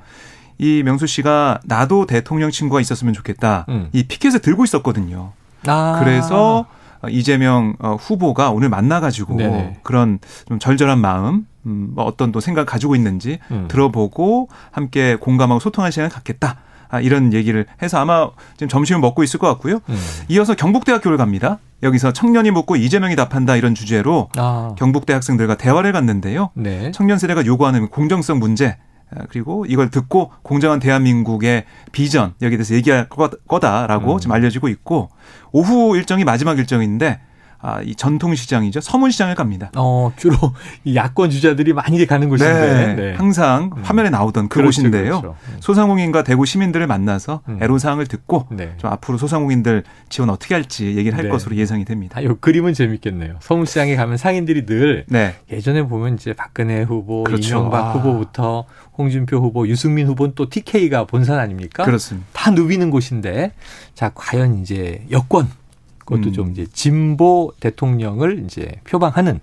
이 0.58 0.84
명수 0.84 1.08
씨가 1.08 1.62
나도 1.64 2.06
대통령 2.06 2.52
친구가 2.52 2.82
있었으면 2.82 3.14
좋겠다. 3.14 3.66
음. 3.70 3.90
이 3.94 4.04
피켓을 4.04 4.40
들고 4.40 4.66
있었거든요. 4.66 5.32
아. 5.66 6.02
그래서 6.04 6.66
이재명 7.08 7.76
어, 7.80 7.96
후보가 7.96 8.52
오늘 8.52 8.70
만나가지고 8.70 9.36
네네. 9.36 9.80
그런 9.84 10.20
좀 10.48 10.60
절절한 10.60 11.00
마음, 11.00 11.48
음, 11.66 11.92
뭐 11.96 12.04
어떤 12.04 12.32
또 12.32 12.40
생각 12.40 12.66
가지고 12.66 12.96
있는지 12.96 13.40
음. 13.52 13.68
들어보고 13.70 14.50
함께 14.72 15.16
공감하고 15.16 15.60
소통할 15.60 15.92
시간을 15.92 16.10
갖겠다. 16.10 16.58
아, 16.90 17.00
이런 17.00 17.34
얘기를 17.34 17.68
해서 17.84 18.00
아마 18.00 18.30
지금 18.58 18.68
점심을 18.68 19.00
먹고 19.00 19.24
있을 19.24 19.40
것 19.40 19.48
같고요. 19.48 19.80
음. 19.90 20.00
이어서 20.28 20.56
경북대학교를 20.56 21.18
갑니다. 21.18 21.60
여기서 21.84 22.12
청년이 22.12 22.52
묻고 22.52 22.76
이재명이 22.76 23.16
답한다 23.16 23.56
이런 23.56 23.76
주제로 23.76 24.28
아. 24.36 24.74
경북대 24.78 25.14
학생들과 25.14 25.56
대화를 25.56 25.92
갔는데요. 25.92 26.50
네. 26.56 26.92
청년 26.92 27.20
세대가 27.20 27.46
요구하는 27.46 27.90
공정성 27.90 28.40
문제 28.40 28.70
아, 28.70 28.89
그리고 29.30 29.66
이걸 29.68 29.90
듣고 29.90 30.32
공정한 30.44 30.80
대한민국의 30.80 31.66
비전 31.92 32.34
여기에 32.42 32.58
대해서 32.58 32.76
얘기할 32.76 33.08
거다라고 33.10 34.14
음. 34.14 34.20
지금 34.20 34.34
알려지고 34.34 34.68
있고 34.70 35.10
오후 35.52 35.96
일정이 35.98 36.24
마지막 36.24 36.60
일정인데 36.60 37.20
아, 37.62 37.82
이 37.82 37.94
전통시장이죠. 37.94 38.80
서문시장을 38.80 39.36
갑니다. 39.36 39.70
어, 39.76 40.14
주로 40.16 40.38
이 40.86 40.96
야권 40.96 41.30
주자들이 41.30 41.74
많이 41.74 42.06
가는 42.06 42.30
곳인데. 42.30 42.54
네, 42.54 42.96
네. 42.96 43.14
항상 43.16 43.72
음. 43.76 43.84
화면에 43.84 44.10
나오던 44.10 44.48
그곳인데요. 44.48 45.04
그렇죠, 45.04 45.22
그렇죠. 45.22 45.38
음. 45.50 45.58
소상공인과 45.60 46.24
대구 46.24 46.46
시민들을 46.46 46.88
만나서 46.88 47.42
음. 47.50 47.60
애로사항을 47.62 48.08
듣고 48.08 48.48
네. 48.52 48.74
좀 48.78 48.90
앞으로 48.92 49.18
소상공인들 49.18 49.84
지원 50.08 50.30
어떻게 50.30 50.56
할지 50.56 50.96
얘기를 50.96 51.18
할 51.18 51.26
네. 51.26 51.30
것으로 51.30 51.58
예상이 51.58 51.84
됩니다. 51.84 52.20
아, 52.20 52.24
요 52.24 52.38
그림은 52.40 52.74
재밌겠네요. 52.74 53.36
서문시장에 53.42 53.98
가면 53.98 54.16
상인들이 54.16 54.66
늘 54.66 55.06
네. 55.10 55.36
예전에 55.52 55.84
보면 55.84 56.16
이제 56.16 56.32
박근혜 56.34 56.82
후보, 56.84 57.26
그렇죠. 57.26 57.58
이명박 57.58 57.88
아. 57.88 57.92
후보부터 57.92 58.66
홍준표 58.98 59.38
후보, 59.38 59.68
유승민 59.68 60.08
후보는 60.08 60.34
또 60.36 60.50
TK가 60.50 61.06
본산 61.06 61.40
아닙니까? 61.40 61.84
그렇습니다. 61.84 62.28
다 62.32 62.52
누비는 62.52 62.90
곳인데 62.90 63.52
자, 63.94 64.12
과연 64.16 64.60
이제 64.62 65.06
여권 65.12 65.50
그것도 66.10 66.30
음. 66.30 66.34
좀 66.34 66.52
이제 66.52 66.66
진보 66.74 67.54
대통령을 67.60 68.44
이제 68.44 68.82
표방하는 68.84 69.40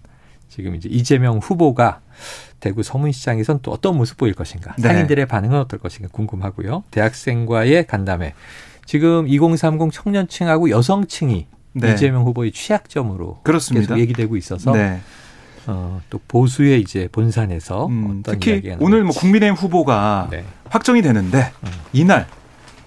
지금 0.48 0.74
이제 0.74 0.88
이재명 0.90 1.38
후보가 1.38 2.00
대구 2.58 2.82
서문시장에선 2.82 3.60
또 3.62 3.70
어떤 3.70 3.96
모습 3.96 4.16
보일 4.16 4.34
것인가 4.34 4.74
네. 4.76 4.88
상인들의 4.88 5.26
반응은 5.26 5.60
어떨 5.60 5.78
것인가 5.78 6.08
궁금하고요. 6.10 6.82
대학생과의 6.90 7.86
간담회 7.86 8.34
지금 8.84 9.28
2030 9.28 9.92
청년층하고 9.92 10.70
여성층이 10.70 11.46
네. 11.74 11.92
이재명 11.92 12.24
후보의 12.24 12.52
취약점으로 12.52 13.40
그렇습니다. 13.42 13.94
계속 13.94 14.00
얘기되고 14.00 14.36
있어서 14.36 14.72
네. 14.72 15.00
어, 15.68 16.00
또 16.10 16.20
보수의 16.26 16.80
이제 16.80 17.08
본산에서 17.12 17.86
음, 17.86 18.22
특히 18.24 18.74
오늘 18.80 19.04
뭐 19.04 19.12
국민의힘 19.14 19.54
후보가 19.56 20.28
네. 20.30 20.44
확정이 20.68 21.02
되는데 21.02 21.52
음. 21.64 21.70
이날 21.92 22.26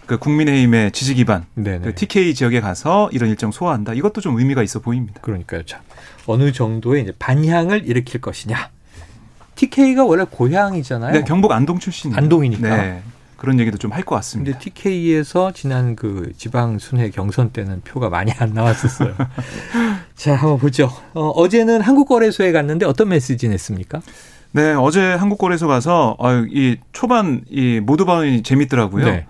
그 0.09 0.17
국민의힘의 0.17 0.91
지지 0.91 1.13
기반 1.13 1.45
그 1.83 1.93
TK 1.93 2.33
지역에 2.33 2.61
가서 2.61 3.09
이런 3.13 3.29
일정 3.29 3.51
소화한다. 3.51 3.93
이것도 3.93 4.21
좀 4.21 4.39
의미가 4.39 4.63
있어 4.63 4.79
보입니다. 4.79 5.21
그러니까요. 5.21 5.61
자, 5.67 5.81
어느 6.25 6.51
정도의 6.51 7.03
이제 7.03 7.13
반향을 7.19 7.87
일으킬 7.87 8.19
것이냐. 8.19 8.69
TK가 9.53 10.05
원래 10.05 10.25
고향이잖아요. 10.27 11.13
네, 11.13 11.23
경북 11.23 11.51
안동 11.51 11.77
출신. 11.77 12.11
안동이니까. 12.15 12.75
네. 12.75 13.03
그런 13.37 13.59
얘기도 13.59 13.77
좀 13.77 13.91
할 13.93 14.03
것 14.03 14.15
같습니다. 14.15 14.51
근데 14.51 14.63
TK에서 14.63 15.51
지난 15.51 15.95
그 15.95 16.31
지방 16.35 16.79
순회 16.79 17.11
경선 17.11 17.51
때는 17.51 17.81
표가 17.81 18.09
많이 18.09 18.31
안 18.39 18.53
나왔었어요. 18.55 19.13
자, 20.17 20.33
한번 20.35 20.57
보죠. 20.57 20.91
어, 21.13 21.29
어제는 21.29 21.81
한국거래소에 21.81 22.51
갔는데 22.51 22.87
어떤 22.87 23.09
메시지 23.09 23.47
냈습니까? 23.47 24.01
네, 24.53 24.73
어제 24.73 25.13
한국거래소 25.13 25.67
가서 25.67 26.15
어, 26.17 26.31
이 26.49 26.77
초반 26.93 27.41
이 27.51 27.79
모두 27.79 28.05
반응이 28.05 28.41
재밌더라고요. 28.41 29.05
네. 29.05 29.25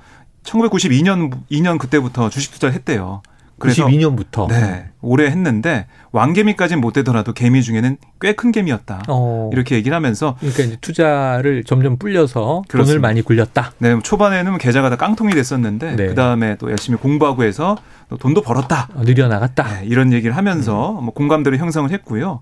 1992년 0.50 1.32
2년 1.52 1.78
그때부터 1.78 2.30
주식 2.30 2.52
투자를 2.54 2.74
했대요. 2.76 3.22
그래서 3.60 3.86
92년부터 3.86 4.48
네 4.48 4.86
오래 5.02 5.26
했는데 5.26 5.86
왕개미까지는 6.14 6.80
못 6.80 6.94
되더라도 6.94 7.34
개미 7.34 7.62
중에는 7.62 7.98
꽤 8.22 8.32
큰 8.34 8.54
개미였다. 8.54 9.04
어. 9.10 9.50
이렇게 9.52 9.76
얘기를 9.76 9.94
하면서 9.94 10.38
그러니까 10.40 10.64
이제 10.64 10.78
투자를 10.80 11.66
점점 11.66 11.98
불려서 11.98 12.64
그렇습니다. 12.70 12.86
돈을 12.94 13.00
많이 13.02 13.22
굴렸다. 13.22 13.74
네 13.80 14.00
초반에는 14.02 14.58
계좌가 14.60 14.90
다 14.90 14.96
깡통이 14.96 15.34
됐었는데 15.34 15.96
네. 15.98 16.08
그 16.08 16.16
다음에 16.16 16.56
또 16.56 16.70
열심히 16.72 16.98
공부하고 17.00 17.44
해서 17.44 17.78
돈도 18.18 18.44
벌었다. 18.44 18.88
어, 18.96 19.04
늘려 19.04 19.28
나갔다. 19.28 19.82
네, 19.82 19.86
이런 19.88 20.14
얘기를 20.14 20.38
하면서 20.38 20.92
음. 20.98 21.04
뭐 21.06 21.14
공감대를 21.14 21.58
형성을 21.58 21.92
했고요. 21.92 22.40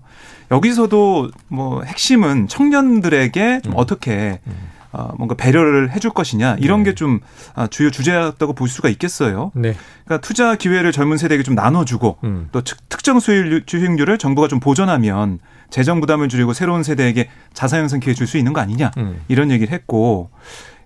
여기서도 0.52 1.30
뭐 1.48 1.82
핵심은 1.82 2.46
청년들에게 2.46 3.62
좀 3.64 3.72
음. 3.72 3.76
어떻게 3.76 4.38
음. 4.46 4.52
어, 4.92 5.12
뭔가 5.18 5.34
배려를 5.34 5.90
해줄 5.92 6.10
것이냐 6.10 6.56
이런 6.60 6.82
네. 6.82 6.90
게좀 6.90 7.20
아, 7.54 7.66
주요 7.66 7.90
주제였다고 7.90 8.54
볼 8.54 8.68
수가 8.68 8.88
있겠어요. 8.88 9.52
네. 9.54 9.74
그러니까 10.04 10.26
투자 10.26 10.54
기회를 10.54 10.92
젊은 10.92 11.18
세대에게 11.18 11.42
좀 11.42 11.54
나눠주고 11.54 12.18
음. 12.24 12.48
또 12.52 12.62
특정 12.62 13.20
수익 13.20 13.66
주행률을 13.66 14.18
정부가 14.18 14.48
좀 14.48 14.60
보전하면 14.60 15.40
재정 15.70 16.00
부담을 16.00 16.28
줄이고 16.28 16.52
새로운 16.54 16.82
세대에게 16.82 17.28
자산 17.52 17.80
형성 17.80 18.00
기회 18.00 18.14
줄 18.14 18.26
수 18.26 18.38
있는 18.38 18.52
거 18.52 18.60
아니냐 18.60 18.90
음. 18.98 19.20
이런 19.28 19.50
얘기를 19.50 19.72
했고 19.72 20.30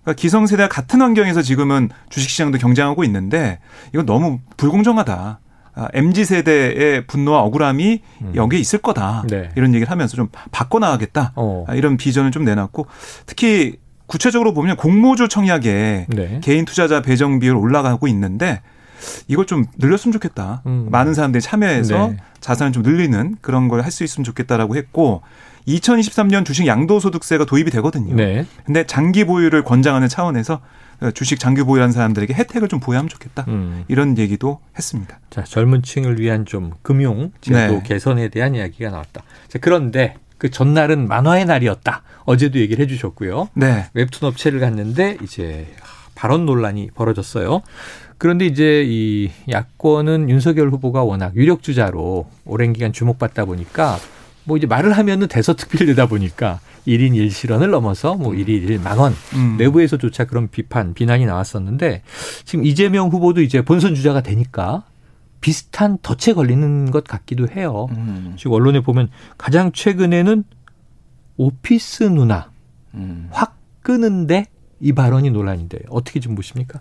그러니까 0.03 0.19
기성세대와 0.19 0.67
같은 0.69 1.01
환경에서 1.01 1.41
지금은 1.41 1.89
주식시장도 2.09 2.57
경쟁하고 2.57 3.03
있는데 3.05 3.59
이건 3.93 4.05
너무 4.05 4.39
불공정하다. 4.57 5.39
아, 5.75 5.87
MZ 5.93 6.25
세대의 6.25 7.07
분노와 7.07 7.41
억울함이 7.41 8.01
음. 8.21 8.31
여기에 8.35 8.59
있을 8.59 8.79
거다. 8.79 9.23
네. 9.27 9.49
이런 9.55 9.73
얘기를 9.73 9.89
하면서 9.89 10.15
좀 10.15 10.27
바꿔 10.51 10.77
나가겠다. 10.79 11.31
어. 11.35 11.65
아, 11.67 11.73
이런 11.73 11.97
비전을 11.97 12.31
좀 12.31 12.43
내놨고 12.45 12.85
특히 13.25 13.77
구체적으로 14.17 14.53
보면 14.53 14.75
공모주 14.77 15.27
청약에 15.27 16.05
네. 16.07 16.39
개인 16.43 16.65
투자자 16.65 17.01
배정 17.01 17.39
비율 17.39 17.55
올라가고 17.55 18.07
있는데 18.09 18.61
이걸 19.27 19.47
좀 19.47 19.65
늘렸으면 19.79 20.13
좋겠다. 20.13 20.61
음. 20.67 20.87
많은 20.91 21.15
사람들이 21.15 21.41
참여해서 21.41 22.09
네. 22.09 22.17
자산을 22.39 22.73
좀 22.73 22.83
늘리는 22.83 23.37
그런 23.41 23.67
걸 23.69 23.81
할 23.81 23.89
수 23.91 24.03
있으면 24.03 24.23
좋겠다라고 24.23 24.75
했고 24.75 25.23
2023년 25.67 26.45
주식 26.45 26.67
양도소득세가 26.67 27.45
도입이 27.45 27.71
되거든요. 27.71 28.13
네. 28.13 28.45
근데 28.65 28.83
장기 28.85 29.23
보유를 29.25 29.63
권장하는 29.63 30.07
차원에서 30.07 30.61
주식 31.15 31.39
장기 31.39 31.63
보유한 31.63 31.91
사람들에게 31.91 32.35
혜택을 32.35 32.67
좀 32.67 32.79
보여하면 32.79 33.09
좋겠다. 33.09 33.45
음. 33.47 33.83
이런 33.87 34.15
얘기도 34.19 34.59
했습니다. 34.77 35.19
자, 35.31 35.43
젊은 35.43 35.81
층을 35.81 36.19
위한 36.19 36.45
좀 36.45 36.71
금융 36.83 37.31
제도 37.41 37.57
네. 37.57 37.83
개선에 37.83 38.27
대한 38.29 38.53
이야기가 38.53 38.91
나왔다. 38.91 39.23
자, 39.47 39.57
그런데 39.59 40.15
그 40.43 40.49
전날은 40.49 41.07
만화의 41.07 41.45
날이었다. 41.45 42.03
어제도 42.25 42.59
얘기를 42.59 42.83
해주셨고요. 42.83 43.47
네. 43.53 43.85
웹툰 43.93 44.27
업체를 44.27 44.59
갔는데 44.59 45.17
이제 45.23 45.65
발언 46.15 46.45
논란이 46.45 46.89
벌어졌어요. 46.93 47.61
그런데 48.17 48.45
이제 48.45 48.83
이 48.85 49.31
야권은 49.49 50.29
윤석열 50.29 50.69
후보가 50.69 51.03
워낙 51.03 51.33
유력 51.37 51.63
주자로 51.63 52.29
오랜 52.43 52.73
기간 52.73 52.91
주목받다 52.91 53.45
보니까 53.45 53.97
뭐 54.43 54.57
이제 54.57 54.67
말을 54.67 54.91
하면은 54.91 55.29
대서특필되다 55.29 56.07
보니까 56.07 56.59
1인 56.85 57.13
1실언을 57.13 57.69
넘어서 57.69 58.15
뭐 58.15 58.33
1인 58.33 58.67
1망언 58.67 59.13
음. 59.35 59.55
내부에서조차 59.57 60.25
그런 60.25 60.49
비판, 60.49 60.93
비난이 60.93 61.25
나왔었는데 61.25 62.01
지금 62.43 62.65
이재명 62.65 63.07
후보도 63.07 63.41
이제 63.41 63.61
본선 63.61 63.95
주자가 63.95 64.19
되니까 64.19 64.83
비슷한 65.43 65.97
덫에 66.01 66.33
걸리는 66.33 66.89
것 66.89 67.03
같기도 67.03 67.49
해요. 67.49 67.87
음. 67.91 68.33
지금 68.37 68.53
언론에 68.53 68.79
보면 68.79 69.09
가장 69.37 69.73
최근에는 69.73 70.45
오피스 71.35 72.03
누나 72.03 72.49
음. 72.93 73.27
확 73.29 73.57
끄는데 73.81 74.45
이 74.79 74.93
발언이 74.93 75.31
논란인데 75.31 75.79
어떻게 75.89 76.21
좀 76.21 76.33
보십니까? 76.35 76.79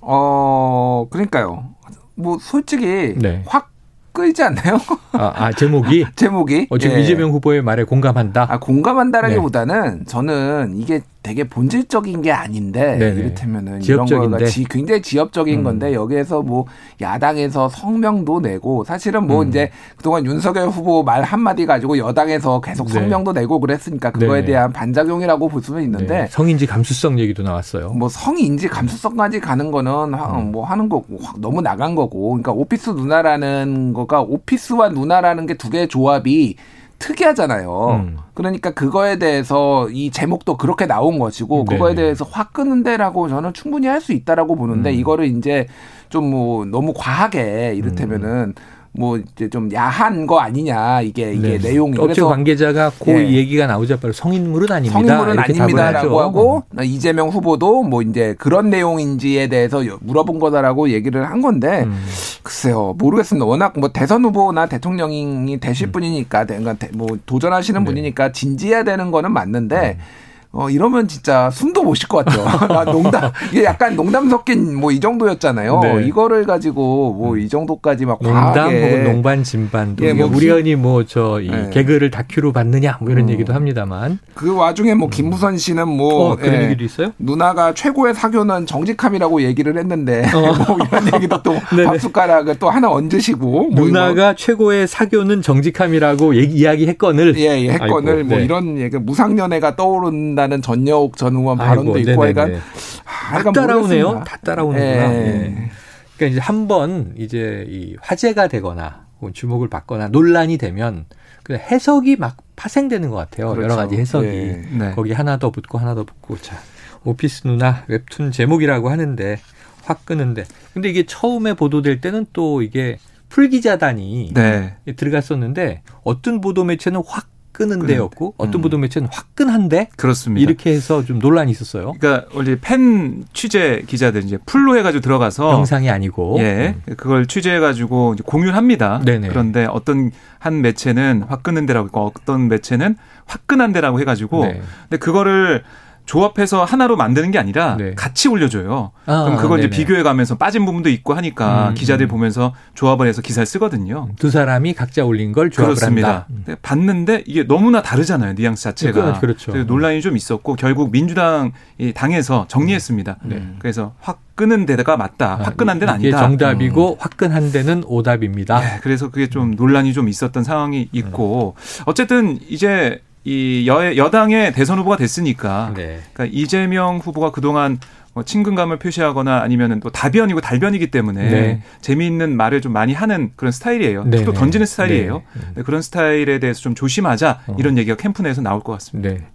어 0.00 1.08
그러니까요. 1.10 1.70
뭐 2.14 2.38
솔직히 2.40 3.16
네. 3.18 3.42
확 3.48 3.72
끌지 4.12 4.44
않나요? 4.44 4.78
아, 5.10 5.32
아 5.34 5.52
제목이 5.52 6.04
제목이 6.14 6.68
어, 6.70 6.78
지금 6.78 6.98
예. 6.98 7.02
이재명 7.02 7.32
후보의 7.32 7.62
말에 7.62 7.82
공감한다. 7.82 8.46
아 8.48 8.60
공감한다라기보다는 8.60 9.98
네. 9.98 10.04
저는 10.04 10.76
이게 10.76 11.00
되게 11.22 11.44
본질적인 11.44 12.22
게 12.22 12.32
아닌데 12.32 12.96
네네. 12.96 13.20
이를테면은 13.20 13.80
지역적인데. 13.80 14.14
이런 14.16 14.30
거가 14.30 14.44
지, 14.46 14.64
굉장히 14.64 15.02
지역적인 15.02 15.58
음. 15.58 15.64
건데 15.64 15.92
여기에서 15.92 16.42
뭐 16.42 16.64
야당에서 17.00 17.68
성명도 17.68 18.40
내고 18.40 18.84
사실은 18.84 19.26
뭐 19.26 19.42
음. 19.42 19.48
이제 19.48 19.70
그동안 19.96 20.24
윤석열 20.24 20.68
후보 20.68 21.02
말 21.02 21.22
한마디 21.22 21.66
가지고 21.66 21.98
여당에서 21.98 22.60
계속 22.60 22.86
네. 22.86 22.94
성명도 22.94 23.32
내고 23.32 23.60
그랬으니까 23.60 24.10
그거에 24.10 24.40
네네. 24.40 24.46
대한 24.46 24.72
반작용이라고 24.72 25.48
볼 25.48 25.62
수는 25.62 25.82
있는데 25.82 26.22
네. 26.22 26.26
성인지 26.28 26.66
감수성 26.66 27.18
얘기도 27.18 27.42
나왔어요. 27.42 27.90
뭐 27.90 28.08
성인지 28.08 28.68
감수성까지 28.68 29.40
가는 29.40 29.70
거는 29.70 30.14
음. 30.14 30.52
뭐 30.52 30.64
하는 30.64 30.88
거고 30.88 31.18
너무 31.38 31.60
나간 31.60 31.94
거고 31.94 32.30
그러니까 32.30 32.52
오피스 32.52 32.90
누나라는 32.90 33.92
거가 33.92 34.22
오피스와 34.22 34.88
누나라는 34.90 35.46
게 35.46 35.58
두 35.58 35.68
개의 35.68 35.88
조합이 35.88 36.56
특이하잖아요. 36.98 37.88
음. 38.02 38.16
그러니까 38.34 38.70
그거에 38.72 39.18
대해서 39.18 39.88
이 39.90 40.10
제목도 40.10 40.56
그렇게 40.56 40.86
나온 40.86 41.18
것이고 41.18 41.64
네. 41.68 41.74
그거에 41.76 41.94
대해서 41.94 42.24
확 42.28 42.52
끄는데라고 42.52 43.28
저는 43.28 43.52
충분히 43.54 43.86
할 43.86 44.00
수 44.00 44.12
있다라고 44.12 44.54
보는데 44.56 44.90
음. 44.90 44.94
이거를 44.94 45.26
이제 45.26 45.66
좀 46.08 46.30
뭐 46.30 46.64
너무 46.64 46.92
과하게 46.96 47.74
이를테면은 47.76 48.28
음. 48.28 48.77
뭐 48.92 49.18
이제 49.18 49.48
좀 49.48 49.72
야한 49.72 50.26
거 50.26 50.38
아니냐 50.40 51.02
이게 51.02 51.32
이게 51.32 51.58
네. 51.58 51.70
내용이 51.70 51.98
업체 51.98 52.22
관계자가 52.22 52.90
그 52.98 53.10
네. 53.10 53.32
얘기가 53.32 53.66
나오자 53.66 53.98
바로 53.98 54.12
성인물은 54.12 54.72
아닙니다. 54.72 54.98
성인물은 54.98 55.38
아닙니다라고 55.38 56.20
하고 56.20 56.62
이재명 56.82 57.28
후보도 57.28 57.82
뭐 57.82 58.02
이제 58.02 58.34
그런 58.38 58.70
내용인지에 58.70 59.48
대해서 59.48 59.82
물어본 60.00 60.38
거다라고 60.38 60.90
얘기를 60.90 61.28
한 61.28 61.40
건데 61.42 61.84
음. 61.84 62.04
글쎄요 62.42 62.94
모르겠습니다. 62.98 63.46
워낙 63.46 63.74
뭐 63.78 63.90
대선 63.92 64.24
후보나 64.24 64.66
대통령이 64.66 65.60
되실 65.60 65.88
음. 65.88 65.92
분이니까 65.92 66.46
그러니까 66.46 66.76
뭐 66.92 67.18
도전하시는 67.26 67.80
네. 67.80 67.84
분이니까 67.84 68.32
진지해야 68.32 68.84
되는 68.84 69.10
거는 69.10 69.32
맞는데. 69.32 69.98
음. 69.98 70.27
어, 70.52 70.70
이러면 70.70 71.06
진짜 71.08 71.50
숨도 71.50 71.82
못 71.82 71.94
쉴 71.94 72.08
것 72.08 72.24
같죠. 72.24 72.42
나 72.68 72.84
농담, 72.84 73.30
이게 73.50 73.64
약간 73.64 73.94
농담 73.96 74.28
섞인 74.28 74.74
뭐 74.74 74.88
이 74.90 75.00
정도였잖아요. 75.00 75.80
네. 75.82 76.06
이거를 76.06 76.44
가지고 76.46 77.12
뭐이 77.14 77.44
음. 77.44 77.48
정도까지 77.48 78.06
막 78.06 78.18
농담 78.22 78.54
과하게. 78.54 78.82
혹은 78.90 79.04
농반 79.04 79.44
진반도 79.44 80.04
예, 80.04 80.12
뭐 80.12 80.26
우리언이 80.26 80.74
뭐 80.76 81.04
저이 81.04 81.48
네. 81.50 81.70
개그를 81.70 82.10
다큐로 82.10 82.52
받느냐 82.52 82.98
뭐 83.00 83.10
이런 83.10 83.24
음. 83.26 83.30
얘기도 83.30 83.52
합니다만. 83.52 84.18
그 84.34 84.54
와중에 84.54 84.94
뭐 84.94 85.08
김무선 85.08 85.58
씨는 85.58 85.88
뭐 85.88 86.32
어, 86.32 86.36
그런 86.36 86.54
예, 86.54 86.64
얘기도 86.64 86.84
있어요? 86.84 87.12
누나가 87.18 87.74
최고의 87.74 88.14
사교는 88.14 88.66
정직함이라고 88.66 89.42
얘기를 89.42 89.76
했는데 89.76 90.24
어. 90.34 90.40
뭐 90.66 90.78
이런 90.86 91.14
얘기도 91.14 91.42
또 91.42 91.54
밥숟가락을 91.86 92.56
또 92.58 92.70
하나 92.70 92.90
얹으시고 92.90 93.70
뭐 93.70 93.84
누나가 93.86 94.24
뭐 94.26 94.34
최고의 94.34 94.86
사교는 94.88 95.42
정직함이라고 95.42 96.36
얘기, 96.36 96.54
이야기했건을 96.56 97.36
예, 97.38 97.60
예 97.60 97.70
했건을 97.72 98.12
아이고, 98.16 98.28
뭐 98.28 98.38
네. 98.38 98.44
이런 98.44 98.78
얘기 98.78 98.96
무상연애가 98.96 99.76
떠오른 99.76 100.34
한다는 100.38 100.62
전여옥 100.62 101.16
전 101.16 101.34
의원 101.34 101.58
발언도 101.58 101.94
아이고, 101.96 102.10
있고 102.10 102.22
하여간 102.22 102.60
아, 103.04 103.42
다 103.42 103.52
따라오네요. 103.52 104.22
다 104.24 104.36
따라오는구나. 104.38 105.12
예. 105.14 105.18
예. 105.18 105.70
그러니까 106.16 106.26
이제 106.32 106.38
한 106.40 106.68
번 106.68 107.14
이제 107.16 107.64
이 107.68 107.96
화제가 108.00 108.46
되거나 108.48 109.06
주목을 109.32 109.68
받거나 109.68 110.08
논란이 110.08 110.56
되면 110.58 111.06
그 111.42 111.54
해석이 111.54 112.16
막 112.16 112.36
파생되는 112.56 113.10
것 113.10 113.16
같아요. 113.16 113.48
그렇죠. 113.50 113.62
여러 113.64 113.76
가지 113.76 113.96
해석이 113.96 114.26
예. 114.26 114.62
네. 114.70 114.92
거기 114.94 115.12
하나 115.12 115.38
더 115.38 115.50
붙고 115.50 115.78
하나 115.78 115.94
더 115.94 116.04
붙고 116.04 116.36
자 116.38 116.56
오피스 117.04 117.46
누나 117.46 117.84
웹툰 117.88 118.30
제목이라고 118.32 118.90
하는데 118.90 119.38
확 119.84 120.04
끄는데 120.06 120.44
근데 120.74 120.88
이게 120.90 121.04
처음에 121.06 121.54
보도될 121.54 122.00
때는 122.00 122.26
또 122.32 122.62
이게 122.62 122.98
풀기자단이 123.30 124.32
네. 124.34 124.76
들어갔었는데 124.96 125.82
어떤 126.04 126.40
보도 126.40 126.64
매체는 126.64 127.02
확 127.06 127.26
끄는 127.58 127.86
데였고 127.86 128.34
어떤 128.38 128.60
음. 128.60 128.62
보도 128.62 128.78
매체는 128.78 129.08
화끈한데 129.10 129.88
그렇습니다. 129.96 130.42
이렇게 130.42 130.70
해서 130.70 131.04
좀 131.04 131.18
논란이 131.18 131.50
있었어요. 131.50 131.94
그러니까 131.98 132.28
원래 132.32 132.56
팬 132.60 133.24
취재 133.32 133.82
기자들 133.86 134.22
이제 134.22 134.38
풀로 134.46 134.78
해가지고 134.78 135.00
들어가서 135.00 135.50
영상이 135.50 135.90
아니고 135.90 136.36
예 136.38 136.76
음. 136.86 136.94
그걸 136.96 137.26
취재해가지고 137.26 138.16
공유를 138.24 138.54
합니다. 138.54 139.00
네네. 139.04 139.28
그런데 139.28 139.66
어떤 139.66 140.12
한 140.38 140.62
매체는 140.62 141.24
화끈한 141.28 141.66
데라고 141.66 141.88
있고 141.88 142.12
어떤 142.14 142.48
매체는 142.48 142.96
화끈한 143.26 143.72
데라고 143.72 143.98
해가지고 144.00 144.44
네. 144.44 144.62
근데 144.88 144.96
그거를 144.98 145.64
조합해서 146.08 146.64
하나로 146.64 146.96
만드는 146.96 147.30
게 147.30 147.38
아니라 147.38 147.76
네. 147.76 147.92
같이 147.94 148.28
올려줘요. 148.28 148.92
아, 149.04 149.24
그럼 149.24 149.36
그걸 149.36 149.58
네네. 149.60 149.68
이제 149.68 149.76
비교해 149.76 150.02
가면서 150.02 150.38
빠진 150.38 150.64
부분도 150.64 150.88
있고 150.88 151.12
하니까 151.12 151.68
음, 151.68 151.74
기자들 151.74 152.06
음. 152.06 152.08
보면서 152.08 152.54
조합을 152.74 153.06
해서 153.06 153.20
기사를 153.20 153.44
쓰거든요. 153.44 154.08
두 154.18 154.30
사람이 154.30 154.72
각자 154.72 155.04
올린 155.04 155.32
걸 155.32 155.50
조합을 155.50 155.74
그렇습니다. 155.74 156.08
한다. 156.08 156.26
음. 156.30 156.56
봤는데 156.62 157.24
이게 157.26 157.46
너무나 157.46 157.82
다르잖아요. 157.82 158.32
뉘앙스 158.32 158.62
자체가. 158.62 159.20
그렇죠. 159.20 159.52
논란이 159.52 160.00
좀 160.00 160.16
있었고 160.16 160.56
결국 160.56 160.90
민주당 160.90 161.52
이 161.76 161.92
당에서 161.92 162.46
정리했습니다. 162.48 163.18
네. 163.24 163.46
그래서 163.58 163.92
확 164.00 164.20
끄는 164.34 164.64
데가 164.64 164.96
맞다. 164.96 165.34
아, 165.34 165.42
화끈한 165.42 165.78
데는 165.78 165.92
아니다. 165.92 166.20
정답이고 166.20 166.92
음. 166.92 166.96
화끈한 166.98 167.52
데는 167.52 167.82
오답입니다. 167.86 168.60
네, 168.60 168.78
그래서 168.82 169.10
그게 169.10 169.26
좀 169.28 169.56
논란이 169.56 169.92
좀 169.92 170.08
있었던 170.08 170.42
상황이 170.42 170.88
있고 170.92 171.54
어쨌든 171.84 172.38
이제 172.48 173.02
이 173.28 173.66
여, 173.66 173.94
여당의 173.94 174.54
대선 174.54 174.78
후보가 174.78 174.96
됐으니까 174.96 175.74
네. 175.76 176.00
그러니까 176.14 176.34
이재명 176.34 176.96
후보가 176.96 177.30
그동안 177.30 177.78
뭐 178.14 178.24
친근감을 178.24 178.78
표시하거나 178.78 179.42
아니면은 179.42 179.80
또 179.80 179.90
다변이고 179.90 180.40
달변이기 180.40 180.90
때문에 180.90 181.30
네. 181.30 181.62
재미있는 181.82 182.36
말을 182.36 182.62
좀 182.62 182.72
많이 182.72 182.94
하는 182.94 183.32
그런 183.36 183.52
스타일이에요. 183.52 184.04
네. 184.04 184.24
또 184.24 184.32
던지는 184.32 184.64
스타일이에요. 184.64 185.22
네. 185.34 185.40
네. 185.56 185.62
그런 185.62 185.82
스타일에 185.82 186.38
대해서 186.38 186.60
좀 186.62 186.74
조심하자 186.74 187.40
어. 187.48 187.56
이런 187.58 187.76
얘기가 187.76 187.96
캠프 187.96 188.22
내에서 188.22 188.40
나올 188.40 188.60
것 188.60 188.72
같습니다. 188.72 189.10
네. 189.10 189.26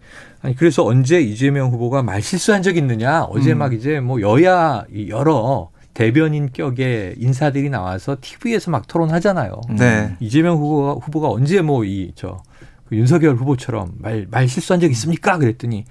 아니 0.41 0.55
그래서 0.55 0.83
언제 0.83 1.21
이재명 1.21 1.69
후보가 1.69 2.01
말 2.01 2.23
실수한 2.23 2.63
적 2.63 2.75
있느냐? 2.75 3.23
어제 3.25 3.51
음. 3.51 3.59
막 3.59 3.73
이제 3.75 3.99
뭐 3.99 4.21
여야 4.21 4.85
여러 5.07 5.69
대변인 5.93 6.49
격의 6.51 7.15
인사들이 7.19 7.69
나와서 7.69 8.17
TV에서 8.19 8.71
막 8.71 8.87
토론하잖아요. 8.87 9.61
네. 9.77 10.15
이재명 10.19 10.57
후보가, 10.57 10.93
후보가 11.05 11.29
언제 11.29 11.61
뭐 11.61 11.85
이저 11.85 12.41
그 12.41 12.52
윤석열 12.95 13.35
후보처럼 13.35 13.93
말, 13.99 14.27
말 14.29 14.47
실수한 14.47 14.79
적 14.79 14.89
있습니까? 14.91 15.37
그랬더니 15.37 15.85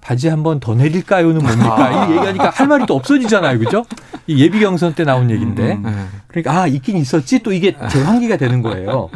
바지 0.00 0.26
한 0.28 0.42
번 0.42 0.58
더 0.58 0.74
내릴까요는 0.74 1.42
뭡니까? 1.42 1.76
아. 2.02 2.06
이 2.06 2.10
얘기하니까 2.16 2.50
할 2.50 2.66
말이 2.66 2.86
또 2.86 2.96
없어지잖아요. 2.96 3.58
그죠? 3.60 3.84
이 4.26 4.42
예비 4.42 4.58
경선 4.60 4.94
때 4.94 5.04
나온 5.04 5.30
얘기인데. 5.30 5.74
음, 5.74 5.86
음, 5.86 5.86
음. 5.86 6.08
그러니까 6.26 6.62
아, 6.62 6.66
있긴 6.66 6.96
있었지 6.96 7.40
또 7.44 7.52
이게 7.52 7.76
재환기가 7.88 8.36
되는 8.36 8.62
거예요. 8.62 9.10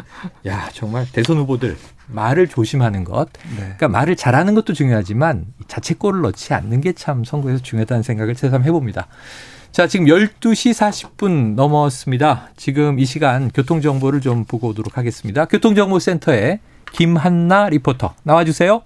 야, 0.47 0.69
정말 0.71 1.05
대선 1.11 1.37
후보들 1.39 1.75
말을 2.07 2.47
조심하는 2.47 3.03
것. 3.03 3.27
네. 3.49 3.57
그러니까 3.57 3.89
말을 3.89 4.15
잘하는 4.15 4.55
것도 4.55 4.71
중요하지만 4.73 5.47
자책골을 5.67 6.21
넣지 6.21 6.53
않는 6.53 6.79
게 6.79 6.93
참 6.93 7.25
선거에서 7.25 7.61
중요하다는 7.61 8.03
생각을 8.03 8.35
새삼 8.35 8.63
해 8.63 8.71
봅니다. 8.71 9.07
자, 9.73 9.87
지금 9.87 10.05
12시 10.05 10.71
40분 10.73 11.55
넘었습니다. 11.55 12.51
지금 12.55 12.97
이 12.97 13.03
시간 13.05 13.51
교통정보를 13.51 14.21
좀 14.21 14.45
보고 14.45 14.69
오도록 14.69 14.97
하겠습니다. 14.97 15.43
교통정보센터에 15.45 16.59
김한나 16.91 17.69
리포터 17.69 18.13
나와주세요. 18.23 18.81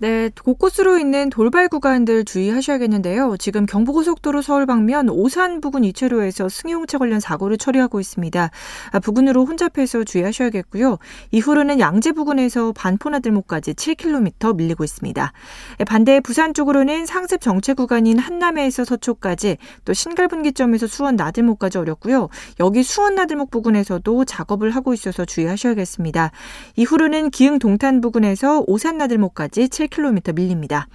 네, 0.00 0.30
곳곳으로 0.44 0.96
있는 0.96 1.28
돌발 1.28 1.66
구간들 1.66 2.24
주의하셔야겠는데요. 2.24 3.36
지금 3.36 3.66
경부고속도로 3.66 4.42
서울 4.42 4.64
방면 4.64 5.08
오산 5.08 5.60
부근 5.60 5.82
이체로에서 5.82 6.48
승용차 6.48 6.98
관련 6.98 7.18
사고를 7.18 7.58
처리하고 7.58 7.98
있습니다. 7.98 8.50
아, 8.92 8.98
부근으로 9.00 9.44
혼잡해서 9.44 10.04
주의하셔야겠고요. 10.04 10.98
이후로는 11.32 11.80
양재 11.80 12.12
부근에서 12.12 12.70
반포나들목까지 12.76 13.74
7km 13.74 14.54
밀리고 14.54 14.84
있습니다. 14.84 15.32
예, 15.80 15.84
반대 15.84 16.20
부산 16.20 16.54
쪽으로는 16.54 17.04
상습 17.04 17.40
정체 17.40 17.74
구간인 17.74 18.20
한남에서 18.20 18.84
서초까지 18.84 19.56
또 19.84 19.92
신갈분기점에서 19.94 20.86
수원 20.86 21.16
나들목까지 21.16 21.76
어렵고요. 21.76 22.28
여기 22.60 22.84
수원 22.84 23.16
나들목 23.16 23.50
부근에서도 23.50 24.24
작업을 24.26 24.70
하고 24.70 24.94
있어서 24.94 25.24
주의하셔야겠습니다. 25.24 26.30
이후로는 26.76 27.30
기흥 27.30 27.58
동탄 27.58 28.00
부근에서 28.00 28.62
오산 28.68 28.96
나들목까지 28.96 29.68
7 29.68 29.87
7km 29.88 30.34
밀립니다. 30.34 30.88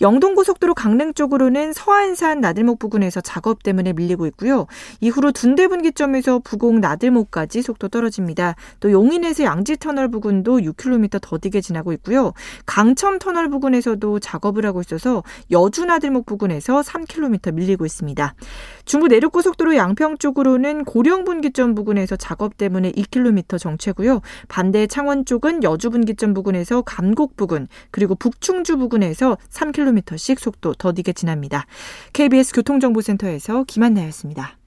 영동고속도로 0.00 0.74
강릉 0.74 1.14
쪽으로는 1.14 1.72
서안산 1.72 2.40
나들목 2.40 2.78
부근에서 2.78 3.20
작업 3.20 3.62
때문에 3.62 3.92
밀리고 3.92 4.26
있고요. 4.26 4.66
이후로 5.00 5.32
둔대분기점에서 5.32 6.40
부곡 6.40 6.80
나들목까지 6.80 7.62
속도 7.62 7.88
떨어집니다. 7.88 8.54
또 8.80 8.92
용인에서 8.92 9.44
양지터널 9.44 10.08
부근도 10.10 10.58
6km 10.58 11.20
더디게 11.20 11.60
지나고 11.60 11.92
있고요. 11.94 12.32
강첨 12.66 13.18
터널 13.18 13.48
부근에서도 13.48 14.18
작업을 14.20 14.66
하고 14.66 14.80
있어서 14.80 15.22
여주 15.50 15.84
나들목 15.84 16.26
부근에서 16.26 16.80
3km 16.80 17.54
밀리고 17.54 17.84
있습니다. 17.84 18.34
중부 18.84 19.08
내륙고속도로 19.08 19.76
양평 19.76 20.18
쪽으로는 20.18 20.84
고령 20.84 21.24
분기점 21.24 21.74
부근에서 21.74 22.16
작업 22.16 22.56
때문에 22.56 22.92
2km 22.92 23.58
정체고요. 23.58 24.20
반대 24.48 24.86
창원 24.86 25.24
쪽은 25.24 25.62
여주 25.62 25.90
분기점 25.90 26.34
부근에서 26.34 26.82
감곡 26.82 27.36
부근 27.36 27.68
그리고 27.90 28.14
북 28.14 28.37
충주 28.40 28.76
부근에서 28.76 29.36
3km씩 29.50 30.38
속도 30.38 30.74
더디게 30.74 31.12
지납니다. 31.12 31.66
KBS 32.12 32.54
교통정보센터에서 32.54 33.64
김한나였습니다. 33.64 34.58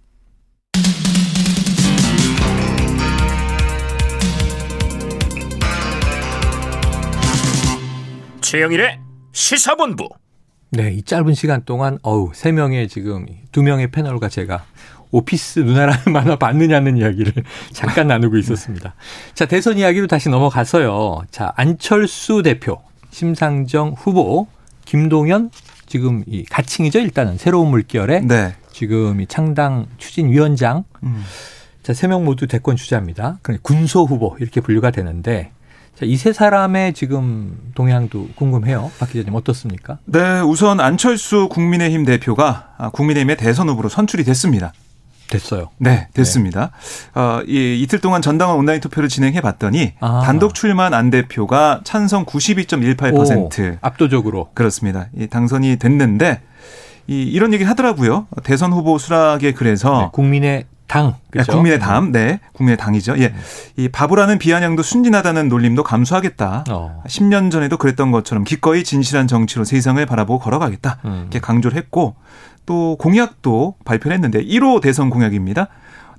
최영일의 8.41 8.99
시사본부. 9.31 10.10
네, 10.71 10.91
이 10.91 11.03
짧은 11.03 11.34
시간 11.34 11.63
동안 11.63 11.99
어우 12.01 12.31
세 12.34 12.51
명의 12.51 12.88
지금 12.88 13.25
두 13.51 13.63
명의 13.63 13.91
패널과 13.91 14.29
제가 14.29 14.65
오피스 15.12 15.60
누나라는 15.60 16.12
만화 16.12 16.36
봤느냐는 16.38 16.97
이야기를 16.97 17.31
잠깐 17.71 18.07
나누고 18.07 18.38
있었습니다. 18.38 18.95
자 19.34 19.45
대선 19.45 19.77
이야기로 19.77 20.07
다시 20.07 20.29
넘어가서요. 20.29 21.23
자 21.31 21.53
안철수 21.55 22.41
대표 22.43 22.81
심상정 23.12 23.95
후보, 23.97 24.47
김동연 24.86 25.52
지금 25.86 26.24
이 26.26 26.43
가칭이죠 26.45 27.00
일단은 27.00 27.38
새로운 27.38 27.69
물결에 27.69 28.21
네. 28.21 28.56
지금 28.71 29.21
이 29.21 29.28
창당 29.28 29.88
추진위원장 29.97 30.84
음. 31.04 31.24
자, 31.84 31.93
세 31.93 32.08
명 32.08 32.24
모두 32.26 32.47
대권 32.47 32.76
주자입니다. 32.76 33.39
그러니까 33.41 33.62
군소 33.63 34.06
후보 34.06 34.36
이렇게 34.39 34.62
분류가 34.62 34.91
되는데 34.91 35.52
자, 35.95 36.06
이세 36.06 36.32
사람의 36.34 36.93
지금 36.93 37.58
동향도 37.76 38.30
궁금해요. 38.36 38.91
박 39.00 39.10
기자님 39.10 39.36
어떻습니까? 39.36 39.97
네, 40.06 40.39
우선 40.41 40.80
안철수 40.80 41.50
국민의힘 41.50 42.06
대표가 42.06 42.76
국민의힘의 42.93 43.38
대선 43.38 43.67
후보로 43.69 43.89
선출이 43.89 44.24
됐습니다. 44.24 44.74
됐어요. 45.32 45.70
네, 45.80 46.08
됐습니다. 46.13 46.72
네. 47.13 47.20
어, 47.20 47.41
이, 47.48 47.82
이틀 47.82 48.00
동안 48.00 48.22
전당원 48.22 48.60
온라인 48.60 48.80
투표를 48.80 49.10
진행해 49.10 49.41
봤더니 49.41 49.94
아. 50.00 50.22
단독 50.24 50.54
출마한 50.54 50.94
안 50.94 51.10
대표가 51.10 51.82
찬성 51.84 52.26
92.18% 52.26 53.74
오, 53.74 53.78
압도적으로 53.82 54.50
그렇습니다. 54.54 55.08
이 55.17 55.26
당선이 55.26 55.78
됐는데 55.78 56.41
이 57.08 57.24
이런 57.24 57.54
얘기를 57.54 57.70
하더라고요. 57.70 58.28
대선 58.44 58.72
후보 58.72 58.98
수락에 59.00 59.54
그래서 59.54 60.02
네, 60.02 60.10
국민의 60.13 60.65
당, 60.91 61.15
그렇죠? 61.30 61.51
네, 61.54 61.56
국민의 61.56 61.80
당, 61.80 62.12
네, 62.12 62.41
국민의 62.51 62.75
당이죠. 62.75 63.17
예, 63.19 63.34
이 63.77 63.88
바보라는 63.88 64.39
비아냥도 64.39 64.84
순진하다는 64.84 65.47
놀림도 65.47 65.84
감수하겠다. 65.84 66.65
어. 66.69 67.01
10년 67.08 67.49
전에도 67.49 67.77
그랬던 67.77 68.12
것처럼 68.12 68.43
기꺼이 68.43 68.84
진실한 68.84 69.25
정치로 69.25 69.63
세상을 69.63 70.06
바라보고 70.06 70.39
걸어가겠다. 70.39 70.97
음. 71.06 71.19
이렇게 71.21 71.39
강조를 71.39 71.77
했고 71.77 72.15
또 72.65 72.97
공약도 72.99 73.75
발표를 73.86 74.15
했는데 74.15 74.43
1호 74.43 74.82
대선 74.82 75.10
공약입니다. 75.10 75.69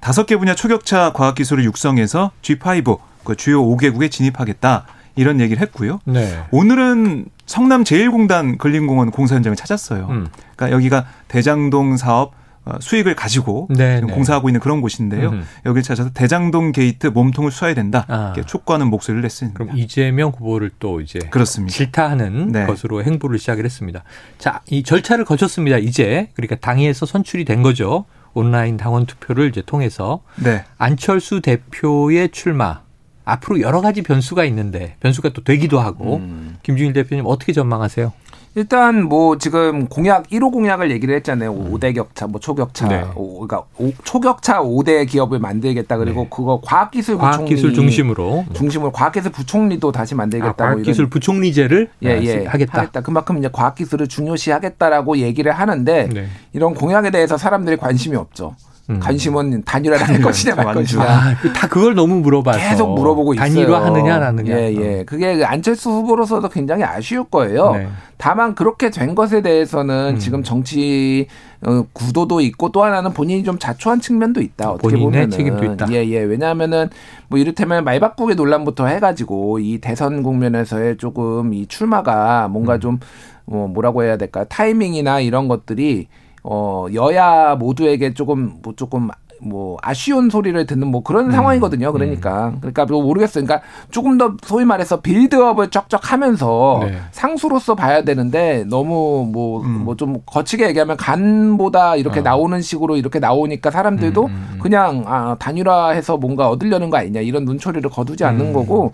다섯 0.01 0.25
개 0.25 0.39
분야 0.39 0.55
초격차 0.55 1.13
과학기술을 1.13 1.65
육성해서 1.65 2.31
G5 2.41 2.99
그 3.25 3.37
주요 3.37 3.63
5개국에 3.63 4.11
진입하겠다. 4.11 4.87
이런 5.17 5.39
얘기를 5.41 5.61
했고요. 5.61 6.01
네. 6.07 6.45
오늘은 6.51 7.27
성남 7.45 7.85
제1공단 7.85 8.57
근린공원 8.57 9.11
공사 9.11 9.35
현장을 9.35 9.55
찾았어요. 9.55 10.07
음. 10.09 10.29
그러니까 10.57 10.75
여기가 10.75 11.05
대장동 11.29 11.99
사업 11.99 12.33
어, 12.33 12.42
수익을 12.81 13.15
가지고 13.15 13.69
네, 13.71 14.01
네. 14.01 14.13
공사하고 14.13 14.49
있는 14.49 14.61
그런 14.61 14.81
곳인데요. 14.81 15.31
음. 15.31 15.45
여기를 15.67 15.83
찾아서 15.83 16.11
대장동 16.11 16.73
게이트 16.73 17.09
몸통을 17.09 17.51
쏴야 17.51 17.75
된다. 17.75 18.05
아. 18.09 18.35
촉구하는 18.47 18.89
목소리를 18.89 19.23
냈습니다. 19.23 19.59
그럼 19.59 19.77
이재명 19.77 20.31
후보를 20.31 20.71
또 20.79 21.01
이제 21.01 21.19
그렇습니다. 21.31 21.75
질타하는 21.77 22.53
네. 22.53 22.67
것으로 22.67 23.03
행보를 23.03 23.39
시작을 23.39 23.65
했습니다. 23.65 24.05
자, 24.39 24.61
이 24.69 24.83
절차를 24.83 25.25
거쳤습니다. 25.25 25.79
이제 25.79 26.29
그러니까 26.35 26.57
당에서 26.57 27.07
선출이 27.07 27.45
된 27.45 27.63
거죠. 27.63 28.05
온라인 28.35 28.77
당원 28.77 29.07
투표를 29.07 29.49
이제 29.49 29.63
통해서 29.65 30.23
네. 30.37 30.65
안철수 30.79 31.41
대표의 31.41 32.31
출마 32.31 32.81
앞으로 33.25 33.61
여러 33.61 33.81
가지 33.81 34.03
변수가 34.03 34.45
있는데 34.47 34.97
변수가 35.01 35.31
또 35.31 35.45
되기도 35.45 35.79
하고 35.79 36.17
음. 36.17 36.57
김준일 36.63 36.93
대표님 36.93 37.25
어떻게 37.27 37.53
전망하세요? 37.53 38.13
일단 38.55 39.05
뭐 39.05 39.39
지금 39.39 39.87
공약 39.87 40.29
1호 40.29 40.53
공약을 40.53 40.91
얘기를 40.91 41.15
했잖아요. 41.17 41.53
음. 41.53 41.73
5대 41.73 41.95
격차, 41.95 42.27
뭐 42.27 42.39
초격차, 42.39 42.87
네. 42.87 43.05
오, 43.15 43.47
그러니까 43.47 43.67
오, 43.79 43.93
초격차 44.05 44.61
5대 44.61 45.09
기업을 45.09 45.39
만들겠다. 45.39 45.97
그리고 45.97 46.23
네. 46.23 46.29
그거 46.31 46.61
과학기술 46.63 47.17
과학기술 47.17 47.73
중심으로 47.73 48.45
중심으로 48.53 48.93
과학기술 48.93 49.33
부총리도 49.33 49.91
다시 49.93 50.15
만들겠다. 50.15 50.65
아, 50.65 50.69
과학기술 50.69 51.09
부총리제를 51.09 51.89
예, 52.05 52.21
예, 52.23 52.45
하겠다. 52.45 52.81
하겠다. 52.81 53.01
그만큼 53.01 53.39
이제 53.39 53.49
과학기술을 53.51 54.09
중요시하겠다라고 54.09 55.19
얘기를 55.19 55.51
하는데 55.53 56.09
네. 56.13 56.27
이런 56.53 56.75
공약에 56.75 57.11
대해서 57.11 57.39
사람들이 57.39 57.79
관심이 57.79 58.17
없죠. 58.17 58.55
음. 58.95 59.01
관심은 59.01 59.63
단일화라는 59.65 60.23
것이냐 60.23 60.55
말 60.55 60.75
것이냐. 60.75 61.03
아, 61.03 61.37
그다 61.41 61.69
그걸 61.69 61.95
너무 61.95 62.17
물어봐서 62.17 62.59
계속 62.59 62.95
물어보고 62.95 63.35
있어요. 63.35 63.49
단일화 63.49 63.85
하느냐 63.87 64.15
안 64.17 64.23
하느냐. 64.23 64.59
예, 64.59 64.75
예. 64.75 65.05
그게 65.05 65.37
그 65.37 65.45
안철수 65.45 65.91
후보로서도 65.91 66.49
굉장히 66.49 66.85
아쉬울 66.85 67.25
거예요. 67.25 67.73
네. 67.73 67.89
다만 68.17 68.55
그렇게 68.55 68.91
된 68.91 69.15
것에 69.15 69.43
대해서는 69.43 70.15
음. 70.15 70.19
지금 70.19 70.43
정치 70.43 71.27
어, 71.65 71.85
구도도 71.93 72.41
있고 72.41 72.71
또 72.71 72.85
하나는 72.85 73.13
본인이 73.13 73.43
좀 73.43 73.59
자초한 73.59 74.01
측면도 74.01 74.41
있다. 74.41 74.71
어떻게 74.71 74.97
보면은 74.97 75.31
책임도 75.31 75.65
있다. 75.65 75.87
예, 75.93 76.07
예. 76.07 76.19
왜냐하면은 76.21 76.89
뭐 77.29 77.39
이를테면 77.39 77.85
말바꾸기 77.85 78.35
논란부터 78.35 78.87
해가지고 78.87 79.59
이 79.59 79.79
대선 79.79 80.23
국면에서의 80.23 80.97
조금 80.99 81.55
이 81.55 81.67
출마가 81.67 82.49
뭔가 82.49 82.75
음. 82.75 82.81
좀 82.81 82.99
뭐 83.45 83.69
뭐라고 83.69 84.03
해야 84.03 84.17
될까 84.17 84.45
타이밍이나 84.45 85.21
이런 85.21 85.49
것들이 85.49 86.09
어, 86.43 86.87
여야 86.95 87.55
모두에게 87.57 88.15
조금, 88.15 88.61
뭐 88.63 88.75
조금 88.75 89.09
뭐 89.45 89.77
아쉬운 89.83 90.31
소리를 90.31 90.65
듣는 90.67 90.87
뭐 90.87 91.03
그런 91.03 91.27
음. 91.27 91.33
상황이거든요. 91.33 91.93
그러니까 91.93 92.49
음. 92.49 92.59
그러니까 92.61 92.85
뭐 92.87 93.03
모르겠어요. 93.03 93.45
그러니까 93.45 93.67
조금 93.91 94.19
더 94.19 94.35
소위 94.45 94.65
말해서 94.65 95.01
빌드업을 95.01 95.71
쫙쫙하면서 95.71 96.81
네. 96.83 96.99
상수로서 97.11 97.75
봐야 97.75 98.03
되는데 98.03 98.65
너무 98.69 99.29
뭐 99.33 99.63
뭐좀 99.63 100.09
음. 100.09 100.13
뭐 100.13 100.23
거치게 100.27 100.69
얘기하면 100.69 100.97
간보다 100.97 101.97
이렇게 101.97 102.21
어. 102.21 102.23
나오는 102.23 102.61
식으로 102.61 102.97
이렇게 102.97 103.19
나오니까 103.19 103.71
사람들도 103.71 104.23
음, 104.23 104.49
음, 104.53 104.59
그냥 104.61 105.05
아 105.07 105.37
단일화해서 105.39 106.17
뭔가 106.17 106.49
얻으려는 106.49 106.91
거 106.91 106.99
아니냐 106.99 107.21
이런 107.21 107.45
눈초리를 107.45 107.89
거두지 107.91 108.25
않는 108.25 108.53
거고 108.53 108.93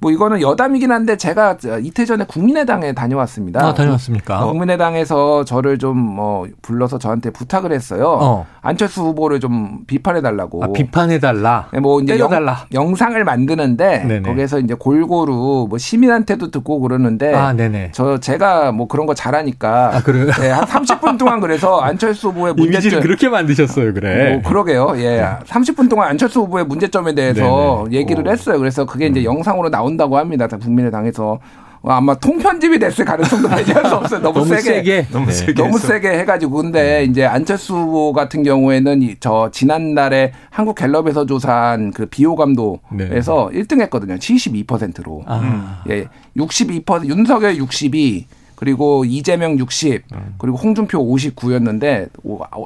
뭐 0.00 0.10
이거는 0.10 0.40
여담이긴 0.40 0.90
한데 0.90 1.16
제가 1.16 1.58
이틀 1.82 2.06
전에 2.06 2.24
국민의당에 2.24 2.92
다녀왔습니다. 2.94 3.64
아, 3.64 3.74
다녀왔습니까? 3.74 4.46
국민의당에서 4.46 5.44
저를 5.44 5.78
좀뭐 5.78 6.46
불러서 6.62 6.98
저한테 6.98 7.30
부탁을 7.30 7.72
했어요. 7.72 8.18
어. 8.20 8.46
안철수 8.62 9.02
후보를 9.02 9.40
좀 9.40 9.84
비판해 9.90 10.20
달라고. 10.22 10.62
아, 10.62 10.68
비판해 10.72 11.18
달라. 11.18 11.66
네, 11.72 11.80
뭐 11.80 12.00
이제 12.00 12.16
영, 12.20 12.30
영상을 12.72 13.24
만드는데 13.24 14.04
네네. 14.04 14.22
거기에서 14.22 14.60
이제 14.60 14.74
골고루 14.74 15.66
뭐 15.68 15.78
시민한테도 15.78 16.52
듣고 16.52 16.78
그러는데 16.78 17.34
아, 17.34 17.52
네네. 17.52 17.90
저 17.92 18.20
제가 18.20 18.70
뭐 18.70 18.86
그런 18.86 19.06
거 19.06 19.14
잘하니까 19.14 19.96
아, 19.96 20.02
그래요? 20.04 20.26
네, 20.38 20.50
한 20.50 20.64
30분 20.64 21.18
동안 21.18 21.40
그래서 21.40 21.80
안철수 21.80 22.28
후보의 22.28 22.54
문제점 22.54 22.72
이미지를 22.72 23.00
그렇게 23.00 23.28
만드셨어요, 23.28 23.92
그래. 23.92 24.34
뭐 24.34 24.48
그러게요. 24.48 24.92
예. 24.98 25.26
30분 25.44 25.90
동안 25.90 26.10
안철수 26.10 26.42
후보의 26.42 26.66
문제점에 26.66 27.12
대해서 27.16 27.86
네네. 27.86 27.96
얘기를 27.96 28.24
오. 28.24 28.30
했어요. 28.30 28.60
그래서 28.60 28.84
그게 28.84 29.06
이제 29.08 29.20
음. 29.22 29.24
영상으로 29.24 29.70
나온다고 29.70 30.18
합니다. 30.18 30.46
국민의당에서 30.46 31.40
아마 31.82 32.14
통편집이 32.14 32.78
됐을 32.78 33.04
가능성도 33.04 33.48
배제할 33.56 33.86
수 33.86 33.94
없어요. 33.94 34.20
너무, 34.20 34.40
너무 34.40 34.48
세게, 34.48 34.62
세게. 34.62 35.06
너무, 35.10 35.26
네. 35.26 35.32
세게, 35.32 35.52
너무 35.54 35.78
세게 35.78 36.08
해가지고 36.20 36.56
근데 36.56 37.04
음. 37.04 37.10
이제 37.10 37.24
안철수 37.24 37.74
후보 37.74 38.12
같은 38.12 38.42
경우에는 38.42 39.16
저 39.20 39.50
지난달에 39.50 40.32
한국 40.50 40.76
갤럽에서 40.76 41.26
조사한 41.26 41.92
그 41.92 42.06
비호감도에서 42.06 43.50
네. 43.52 43.62
1등 43.62 43.80
했거든요. 43.82 44.16
72%로. 44.16 45.22
아. 45.26 45.82
예, 45.88 46.06
62% 46.36 47.06
윤석열 47.06 47.56
62. 47.56 48.26
그리고 48.60 49.06
이재명 49.06 49.58
60, 49.58 50.02
음. 50.12 50.34
그리고 50.36 50.58
홍준표 50.58 50.98
59였는데 50.98 52.10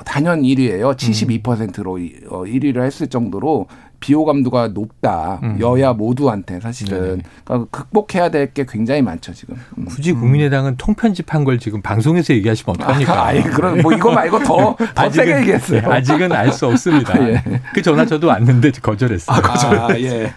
단연 0.04 0.42
1위예요. 0.42 0.96
72%로 0.96 1.98
1위를 1.98 2.78
어, 2.78 2.82
했을 2.82 3.06
정도로 3.06 3.68
비호감도가 4.04 4.68
높다. 4.68 5.40
음. 5.42 5.56
여야 5.60 5.94
모두한테 5.94 6.60
사실은 6.60 7.22
그러니까 7.44 7.68
극복해야 7.70 8.30
될 8.30 8.44
게 8.52 8.66
굉장히 8.68 9.00
많죠 9.00 9.32
지금. 9.32 9.56
음. 9.78 9.86
굳이 9.86 10.12
국민의당은 10.12 10.76
통편집한 10.76 11.44
걸 11.44 11.58
지금 11.58 11.80
방송에서 11.80 12.34
얘기하시면 12.34 12.76
어떡합니까? 12.76 13.26
아, 13.26 13.32
니 13.32 13.42
그럼 13.42 13.80
뭐 13.80 13.92
이거 13.94 14.12
말고 14.12 14.40
더, 14.40 14.76
더 14.94 15.08
세게 15.10 15.38
얘기했어요. 15.38 15.80
네, 15.80 15.86
아직은 15.86 16.30
알 16.30 16.52
수 16.52 16.66
없습니다. 16.66 17.18
예. 17.26 17.42
그 17.72 17.80
전화 17.80 18.04
저도 18.04 18.26
왔는데 18.28 18.70
거절했어요. 18.82 19.34
아, 19.36 19.40
거절. 19.40 19.78
아, 19.78 19.98
예. 19.98 20.30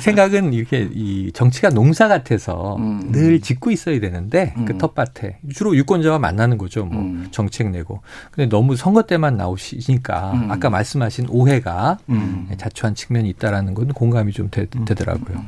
생각은 0.00 0.52
이렇게 0.52 0.88
이 0.92 1.30
정치가 1.32 1.68
농사 1.70 2.08
같아서 2.08 2.76
음. 2.76 3.12
늘 3.12 3.40
짓고 3.40 3.70
있어야 3.70 4.00
되는데 4.00 4.52
그 4.56 4.60
음. 4.60 4.64
그 4.64 4.78
텃밭에 4.78 5.38
주로 5.54 5.76
유권자와 5.76 6.18
만나는 6.18 6.58
거죠. 6.58 6.84
뭐 6.84 7.00
음. 7.00 7.28
정책 7.30 7.70
내고. 7.70 8.00
근데 8.32 8.48
너무 8.48 8.74
선거 8.76 9.02
때만 9.02 9.36
나오시니까 9.36 10.32
음. 10.32 10.50
아까 10.50 10.68
말씀하신 10.70 11.28
오해가 11.30 11.98
자초한 12.58 12.94
측면이 13.06 13.28
있다라는 13.30 13.74
건 13.74 13.88
공감이 13.88 14.32
좀 14.32 14.50
되, 14.50 14.66
음. 14.76 14.84
더라고요 14.84 15.44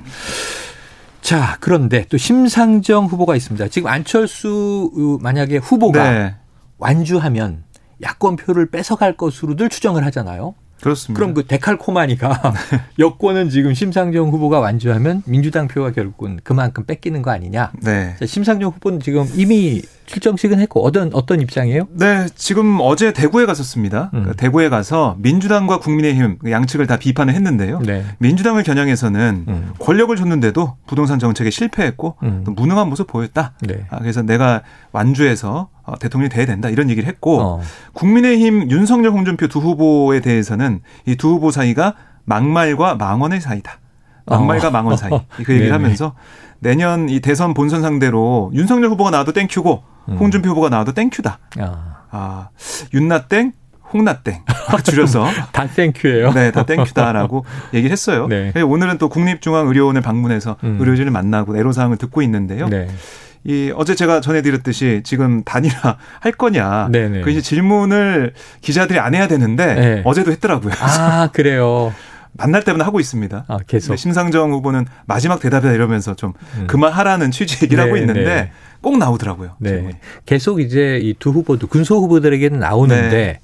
자, 1.20 1.56
그런데 1.60 2.04
또 2.08 2.16
심상정 2.16 3.06
후보가 3.06 3.34
있습니다. 3.34 3.66
지금 3.68 3.88
안철수 3.88 5.18
만약에 5.20 5.56
후보가 5.56 6.12
네. 6.12 6.34
완주하면 6.78 7.64
야권 8.00 8.36
표를 8.36 8.70
뺏어갈 8.70 9.16
것으로들 9.16 9.68
추정을 9.68 10.04
하잖아요. 10.06 10.54
그렇습니다. 10.80 11.18
그럼 11.18 11.34
그 11.34 11.46
데칼코마니가 11.46 12.54
여권은 12.98 13.50
지금 13.50 13.74
심상정 13.74 14.30
후보가 14.30 14.60
완주하면 14.60 15.22
민주당 15.26 15.68
표가 15.68 15.92
결국은 15.92 16.38
그만큼 16.42 16.84
뺏기는 16.84 17.22
거 17.22 17.30
아니냐. 17.30 17.72
네. 17.82 18.14
자, 18.18 18.26
심상정 18.26 18.70
후보는 18.72 19.00
지금 19.00 19.26
이미 19.34 19.82
출정식은 20.06 20.60
했고 20.60 20.84
어떤 20.84 21.10
어떤 21.12 21.40
입장이에요? 21.40 21.88
네, 21.90 22.26
지금 22.36 22.78
어제 22.80 23.12
대구에 23.12 23.44
갔었습니다. 23.46 24.04
음. 24.04 24.10
그러니까 24.10 24.34
대구에 24.34 24.68
가서 24.68 25.16
민주당과 25.18 25.80
국민의힘 25.80 26.38
양측을 26.48 26.86
다 26.86 26.96
비판을 26.96 27.34
했는데요. 27.34 27.80
네. 27.80 28.04
민주당을 28.18 28.62
겨냥해서는 28.62 29.44
음. 29.48 29.72
권력을 29.80 30.14
줬는데도 30.14 30.76
부동산 30.86 31.18
정책에 31.18 31.50
실패했고 31.50 32.16
음. 32.22 32.42
또 32.44 32.52
무능한 32.52 32.88
모습 32.88 33.06
보였다. 33.08 33.54
네. 33.62 33.86
아, 33.90 33.98
그래서 33.98 34.22
내가 34.22 34.62
완주해서 34.92 35.70
어, 35.86 35.96
대통령이 35.98 36.28
돼야 36.28 36.44
된다 36.46 36.68
이런 36.68 36.90
얘기를 36.90 37.08
했고 37.08 37.40
어. 37.40 37.60
국민의힘 37.94 38.70
윤석열 38.70 39.12
홍준표 39.12 39.48
두 39.48 39.60
후보에 39.60 40.20
대해서는 40.20 40.80
이 41.06 41.16
두 41.16 41.28
후보 41.30 41.50
사이가 41.50 41.94
막말과 42.24 42.96
망언의 42.96 43.40
사이다. 43.40 43.78
막말과 44.26 44.68
어. 44.68 44.70
망언 44.72 44.96
사이 44.96 45.10
그 45.44 45.54
얘기를 45.54 45.72
하면서 45.72 46.14
내년 46.58 47.08
이 47.08 47.20
대선 47.20 47.54
본선 47.54 47.82
상대로 47.82 48.50
윤석열 48.52 48.90
후보가 48.90 49.10
나와도 49.10 49.32
땡큐고 49.32 49.82
음. 50.08 50.16
홍준표 50.18 50.50
후보가 50.50 50.68
나와도 50.68 50.92
thank 50.92 51.13
you다. 51.13 51.38
아, 51.60 51.96
아 52.10 52.48
윤나땡 52.92 53.52
홍나땡 53.94 54.42
줄여서 54.82 55.26
다 55.52 55.66
thank 55.68 55.93
you예요. 55.93 56.32
네, 56.32 56.50
다 56.50 56.64
thank 56.64 56.93
you다라고 56.93 57.44
얘기를 57.72 57.92
했어요. 57.92 58.26
네. 58.26 58.52
오늘은 58.60 58.98
또 58.98 59.08
국립중앙의료원을 59.08 60.00
방문해서 60.02 60.56
음. 60.64 60.78
의료진을 60.80 61.12
만나고 61.12 61.56
애로사항을 61.56 61.96
듣고 61.96 62.20
있는데요. 62.22 62.68
네. 62.68 62.88
이 63.46 63.72
어제 63.76 63.94
제가 63.94 64.20
전해드렸듯이 64.20 65.02
지금 65.04 65.44
단일화 65.44 65.96
할 66.20 66.32
거냐 66.32 66.88
네네. 66.90 67.20
그 67.20 67.30
이제 67.30 67.40
질문을 67.40 68.32
기자들이 68.60 68.98
안 68.98 69.14
해야 69.14 69.28
되는데 69.28 69.74
네. 69.74 70.02
어제도 70.04 70.32
했더라고요. 70.32 70.72
아 70.80 71.28
그래요. 71.32 71.92
만날 72.38 72.64
때마다 72.64 72.84
하고 72.84 73.00
있습니다. 73.00 73.44
아, 73.48 73.58
계속. 73.66 73.96
심상정 73.96 74.52
후보는 74.52 74.84
마지막 75.06 75.40
대답이다 75.40 75.72
이러면서 75.72 76.14
좀 76.14 76.34
음. 76.58 76.66
그만하라는 76.66 77.30
취지 77.30 77.64
얘기를 77.64 77.82
네, 77.82 77.88
하고 77.88 77.96
있는데 77.98 78.24
네. 78.24 78.50
꼭 78.82 78.98
나오더라고요. 78.98 79.52
네. 79.58 79.70
질문이. 79.70 79.94
계속 80.26 80.60
이제 80.60 80.98
이 81.02 81.14
두 81.18 81.30
후보도 81.30 81.66
군소 81.66 81.96
후보들에게는 82.02 82.58
나오는데 82.58 83.10
네. 83.10 83.40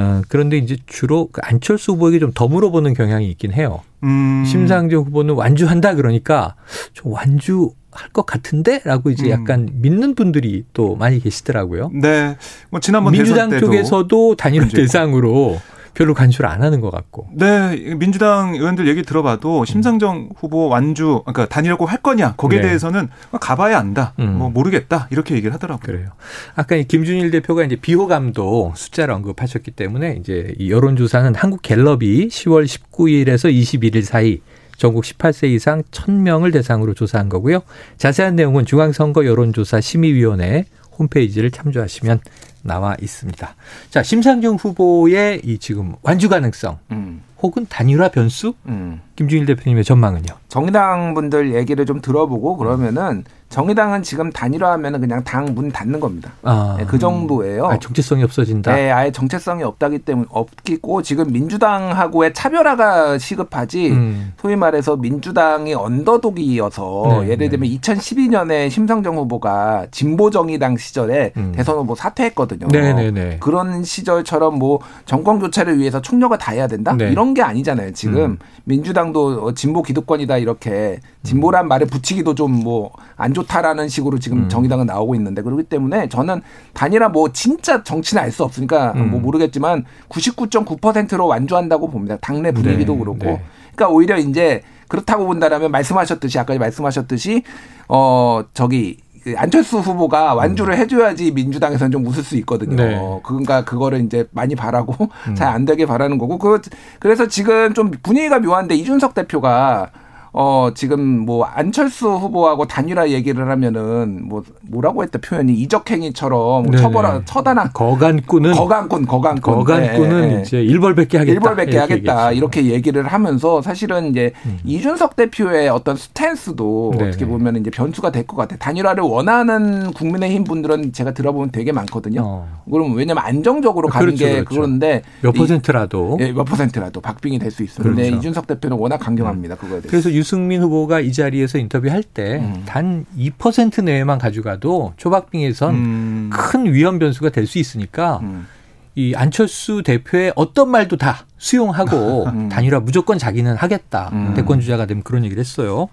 어, 0.00 0.22
그런데 0.28 0.56
이제 0.56 0.78
주로 0.86 1.28
그 1.30 1.42
안철수 1.44 1.92
후보에게 1.92 2.18
좀 2.20 2.32
더 2.32 2.48
물어보는 2.48 2.94
경향이 2.94 3.28
있긴 3.32 3.52
해요. 3.52 3.82
음. 4.04 4.44
심상정 4.46 5.00
후보는 5.04 5.34
완주한다 5.34 5.94
그러니까 5.96 6.54
좀 6.94 7.12
완주 7.12 7.72
할것 7.92 8.26
같은데라고 8.26 9.10
이제 9.10 9.26
음. 9.26 9.30
약간 9.30 9.68
믿는 9.72 10.14
분들이 10.14 10.64
또 10.72 10.96
많이 10.96 11.20
계시더라고요. 11.20 11.90
네. 11.94 12.36
뭐 12.70 12.80
지난번 12.80 13.12
민주당 13.12 13.50
쪽에서도 13.58 14.36
단일 14.36 14.68
대상으로 14.68 15.60
별로 15.94 16.14
간주를 16.14 16.48
안 16.48 16.62
하는 16.62 16.80
것 16.80 16.90
같고. 16.90 17.28
네, 17.34 17.94
민주당 17.96 18.54
의원들 18.54 18.88
얘기 18.88 19.02
들어봐도 19.02 19.64
심상정 19.64 20.30
후보 20.36 20.68
완주, 20.68 21.22
그러니까 21.24 21.46
단일하고 21.46 21.86
할 21.86 21.98
거냐 21.98 22.34
거기에 22.36 22.60
네. 22.60 22.68
대해서는 22.68 23.08
가봐야 23.40 23.78
안다, 23.78 24.14
음. 24.18 24.38
뭐 24.38 24.50
모르겠다 24.50 25.08
이렇게 25.10 25.34
얘기를 25.34 25.52
하더라고요. 25.52 25.84
그래요. 25.84 26.08
아까 26.54 26.76
김준일 26.76 27.30
대표가 27.30 27.64
이제 27.64 27.76
비호감도 27.76 28.72
숫자를 28.74 29.14
언급하셨기 29.14 29.72
때문에 29.72 30.16
이제 30.18 30.54
이 30.58 30.70
여론조사는 30.70 31.34
한국 31.34 31.60
갤럽이 31.62 32.28
10월 32.28 32.64
19일에서 32.64 33.52
21일 33.52 34.02
사이 34.02 34.40
전국 34.82 35.04
18세 35.04 35.48
이상 35.50 35.84
1000명을 35.92 36.52
대상으로 36.52 36.92
조사한 36.92 37.28
거고요. 37.28 37.60
자세한 37.98 38.34
내용은 38.34 38.66
중앙선거 38.66 39.24
여론조사 39.24 39.80
심의위원회 39.80 40.64
홈페이지를 40.98 41.52
참조하시면 41.52 42.18
나와 42.62 42.96
있습니다. 43.00 43.54
자, 43.90 44.02
심상정 44.02 44.56
후보의 44.56 45.42
이 45.44 45.58
지금 45.58 45.94
완주 46.02 46.28
가능성 46.28 46.80
음. 46.90 47.22
혹은 47.40 47.64
단일화 47.68 48.08
변수? 48.08 48.54
음. 48.66 49.00
김준일 49.14 49.46
대표님의 49.46 49.84
전망은요? 49.84 50.34
정의당 50.48 51.14
분들 51.14 51.54
얘기를 51.54 51.86
좀 51.86 52.00
들어보고 52.00 52.56
그러면은 52.56 53.22
정의당은 53.52 54.02
지금 54.02 54.32
단일화하면 54.32 54.98
그냥 55.00 55.22
당 55.22 55.52
문 55.52 55.70
닫는 55.70 56.00
겁니다. 56.00 56.30
아, 56.42 56.76
네, 56.78 56.86
그 56.86 56.98
정도예요. 56.98 57.66
아, 57.66 57.78
정체성이 57.78 58.22
없어진다. 58.22 58.74
네, 58.74 58.90
아예 58.90 59.10
정체성이 59.10 59.62
없다기 59.64 59.98
때문에 59.98 60.26
없기고 60.30 61.02
지금 61.02 61.30
민주당하고의 61.30 62.32
차별화가 62.32 63.18
시급하지. 63.18 63.90
음. 63.90 64.32
소위 64.38 64.56
말해서 64.56 64.96
민주당이 64.96 65.74
언더독이어서 65.74 67.02
네, 67.08 67.22
예를 67.24 67.38
네. 67.38 67.48
들면 67.50 67.68
네. 67.68 67.78
2012년에 67.78 68.70
심상정 68.70 69.16
후보가 69.16 69.88
진보 69.90 70.30
정의당 70.30 70.76
시절에 70.78 71.32
음. 71.36 71.52
대선 71.54 71.76
후보 71.76 71.94
사퇴했거든요. 71.94 72.68
네, 72.68 72.94
네, 72.94 73.10
네. 73.10 73.36
그런 73.40 73.84
시절처럼 73.84 74.58
뭐 74.58 74.80
정권 75.04 75.38
교체를 75.38 75.78
위해서 75.78 76.00
총력을 76.00 76.36
다해야 76.38 76.66
된다 76.66 76.96
이런 76.98 77.34
게 77.34 77.42
아니잖아요. 77.42 77.92
지금 77.92 78.22
음. 78.22 78.38
민주당도 78.64 79.52
진보 79.54 79.82
기득권이다 79.82 80.38
이렇게 80.38 81.00
진보란 81.24 81.68
말을 81.68 81.88
붙이기도 81.88 82.34
좀 82.34 82.52
뭐안 82.52 83.34
좋 83.34 83.41
다라는 83.46 83.88
식으로 83.88 84.18
지금 84.18 84.44
음. 84.44 84.48
정의당은 84.48 84.86
나오고 84.86 85.14
있는데 85.14 85.42
그렇기 85.42 85.64
때문에 85.64 86.08
저는 86.08 86.42
단일화 86.72 87.08
뭐 87.08 87.32
진짜 87.32 87.82
정치는 87.82 88.22
알 88.22 88.32
수 88.32 88.44
없으니까 88.44 88.92
음. 88.96 89.10
뭐 89.10 89.20
모르겠지만 89.20 89.84
99.9%로 90.08 91.26
완주한다고 91.26 91.90
봅니다. 91.90 92.16
당내 92.20 92.52
분위기도 92.52 92.94
네. 92.94 92.98
그렇고. 92.98 93.24
네. 93.24 93.42
그러니까 93.74 93.88
오히려 93.94 94.16
이제 94.16 94.62
그렇다고 94.88 95.26
본다라면 95.26 95.70
말씀하셨듯이 95.70 96.38
아까 96.38 96.56
말씀하셨듯이 96.56 97.42
어 97.88 98.42
저기 98.54 98.98
안철수 99.36 99.78
후보가 99.78 100.34
완주를 100.34 100.76
해줘야지 100.78 101.30
민주당에서는 101.32 101.92
좀 101.92 102.06
웃을 102.06 102.22
수 102.22 102.36
있거든요. 102.38 102.76
네. 102.76 102.98
그러니까 103.22 103.64
그거를 103.64 104.00
이제 104.00 104.26
많이 104.32 104.54
바라고 104.54 105.08
음. 105.28 105.34
잘안 105.34 105.64
되게 105.64 105.86
바라는 105.86 106.18
거고 106.18 106.38
그 106.38 106.60
그래서 106.98 107.28
지금 107.28 107.72
좀 107.74 107.90
분위기가 108.02 108.40
묘한데 108.40 108.74
이준석 108.74 109.14
대표가 109.14 109.90
어, 110.34 110.70
지금 110.74 111.00
뭐 111.26 111.44
안철수 111.44 112.08
후보하고 112.08 112.66
단일화 112.66 113.10
얘기를 113.10 113.50
하면은 113.50 114.26
뭐 114.26 114.42
뭐라고 114.62 115.02
했다 115.02 115.18
표현이 115.22 115.52
이적행위처럼 115.54 116.62
뭐 116.64 116.76
처벌하 116.76 117.22
처단한 117.24 117.70
거간꾼은 117.74 118.52
거간꾼 118.54 119.06
거간꾼 119.06 119.54
거간꾼은 119.54 120.28
네, 120.28 120.42
이제 120.42 120.62
일벌백계 120.62 121.18
하겠다. 121.18 121.34
일벌백계 121.34 121.78
하겠다. 121.78 122.12
얘기했죠. 122.32 122.32
이렇게 122.38 122.64
얘기를 122.66 123.06
하면서 123.06 123.60
사실은 123.60 124.10
이제 124.10 124.32
음. 124.46 124.58
이준석 124.64 125.16
대표의 125.16 125.68
어떤 125.68 125.96
스탠스도 125.96 126.92
네네. 126.96 127.08
어떻게 127.08 127.26
보면 127.26 127.56
이제 127.56 127.70
변수가 127.70 128.10
될 128.10 128.26
것 128.26 128.36
같아 128.36 128.54
요. 128.54 128.58
단일화를 128.58 129.02
원하는 129.02 129.92
국민의힘 129.92 130.44
분들은 130.44 130.92
제가 130.92 131.12
들어보면 131.12 131.50
되게 131.50 131.72
많거든요. 131.72 132.22
어. 132.24 132.48
그럼 132.70 132.94
왜냐면 132.96 133.24
안정적으로 133.26 133.88
가는 133.88 134.06
그렇죠, 134.06 134.24
게 134.24 134.32
그렇죠. 134.44 134.48
그런데 134.54 135.02
몇 135.20 135.32
퍼센트라도 135.32 136.16
이, 136.20 136.22
예, 136.24 136.32
몇 136.32 136.44
퍼센트라도 136.44 137.00
박빙이 137.00 137.38
될 137.38 137.50
수 137.50 137.62
있습니다. 137.62 137.94
그렇죠. 137.94 138.16
이준석 138.16 138.46
대표는 138.46 138.78
워낙 138.78 138.96
강경합니다. 138.98 139.56
음. 139.56 139.58
그거에 139.58 139.80
대해서. 139.80 139.88
그래서 139.90 140.08
유승민 140.22 140.62
후보가 140.62 141.00
이 141.00 141.12
자리에서 141.12 141.58
인터뷰할 141.58 142.04
때단 142.04 142.84
음. 142.86 143.04
2% 143.18 143.82
내외만 143.82 144.18
가져가도 144.18 144.94
초박빙에선 144.96 145.74
음. 145.74 146.30
큰 146.32 146.72
위험 146.72 146.98
변수가 147.00 147.30
될 147.30 147.42
수 147.46 147.58
있으니까 147.58 148.20
음. 148.22 148.46
이 148.94 149.14
안철수 149.16 149.82
대표의 149.82 150.32
어떤 150.36 150.70
말도 150.70 150.96
다 150.96 151.26
수용하고 151.38 152.26
음. 152.30 152.48
단일화 152.48 152.78
무조건 152.80 153.18
자기는 153.18 153.56
하겠다. 153.56 154.10
음. 154.12 154.34
대권 154.34 154.60
주자가 154.60 154.86
되면 154.86 155.02
그런 155.02 155.24
얘기를 155.24 155.40
했어요. 155.40 155.88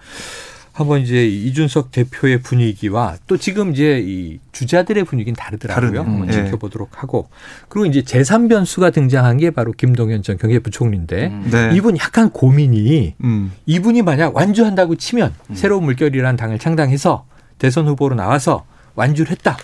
한번 0.74 1.02
이제 1.02 1.28
이준석 1.28 1.92
대표의 1.92 2.42
분위기와 2.42 3.18
또 3.28 3.38
지금 3.38 3.74
이제 3.74 4.02
이 4.06 4.40
주자들의 4.52 5.04
분위기는 5.04 5.36
다르더라고요. 5.36 6.00
한번 6.00 6.24
음, 6.24 6.28
예. 6.30 6.32
지켜보도록 6.32 7.04
하고 7.04 7.28
그리고 7.68 7.86
이제 7.86 8.02
제3변수가 8.02 8.94
등장한 8.94 9.38
게 9.38 9.52
바로 9.52 9.74
김동연 9.74 10.24
전 10.24 10.38
경제부총리인데 10.38 11.28
음. 11.28 11.50
네. 11.52 11.72
이분 11.74 11.98
약간 11.98 12.30
고민이 12.30 13.16
음. 13.24 13.52
이분이 13.66 14.04
만약 14.04 14.36
완주한다고 14.36 14.96
치면 14.96 15.34
음. 15.50 15.56
새로운 15.56 15.84
물결이라는 15.84 16.38
당을 16.38 16.60
창당해서 16.60 17.26
대선 17.58 17.88
후보로 17.88 18.16
나와서 18.16 18.66
완주를 18.96 19.32
했다. 19.32 19.58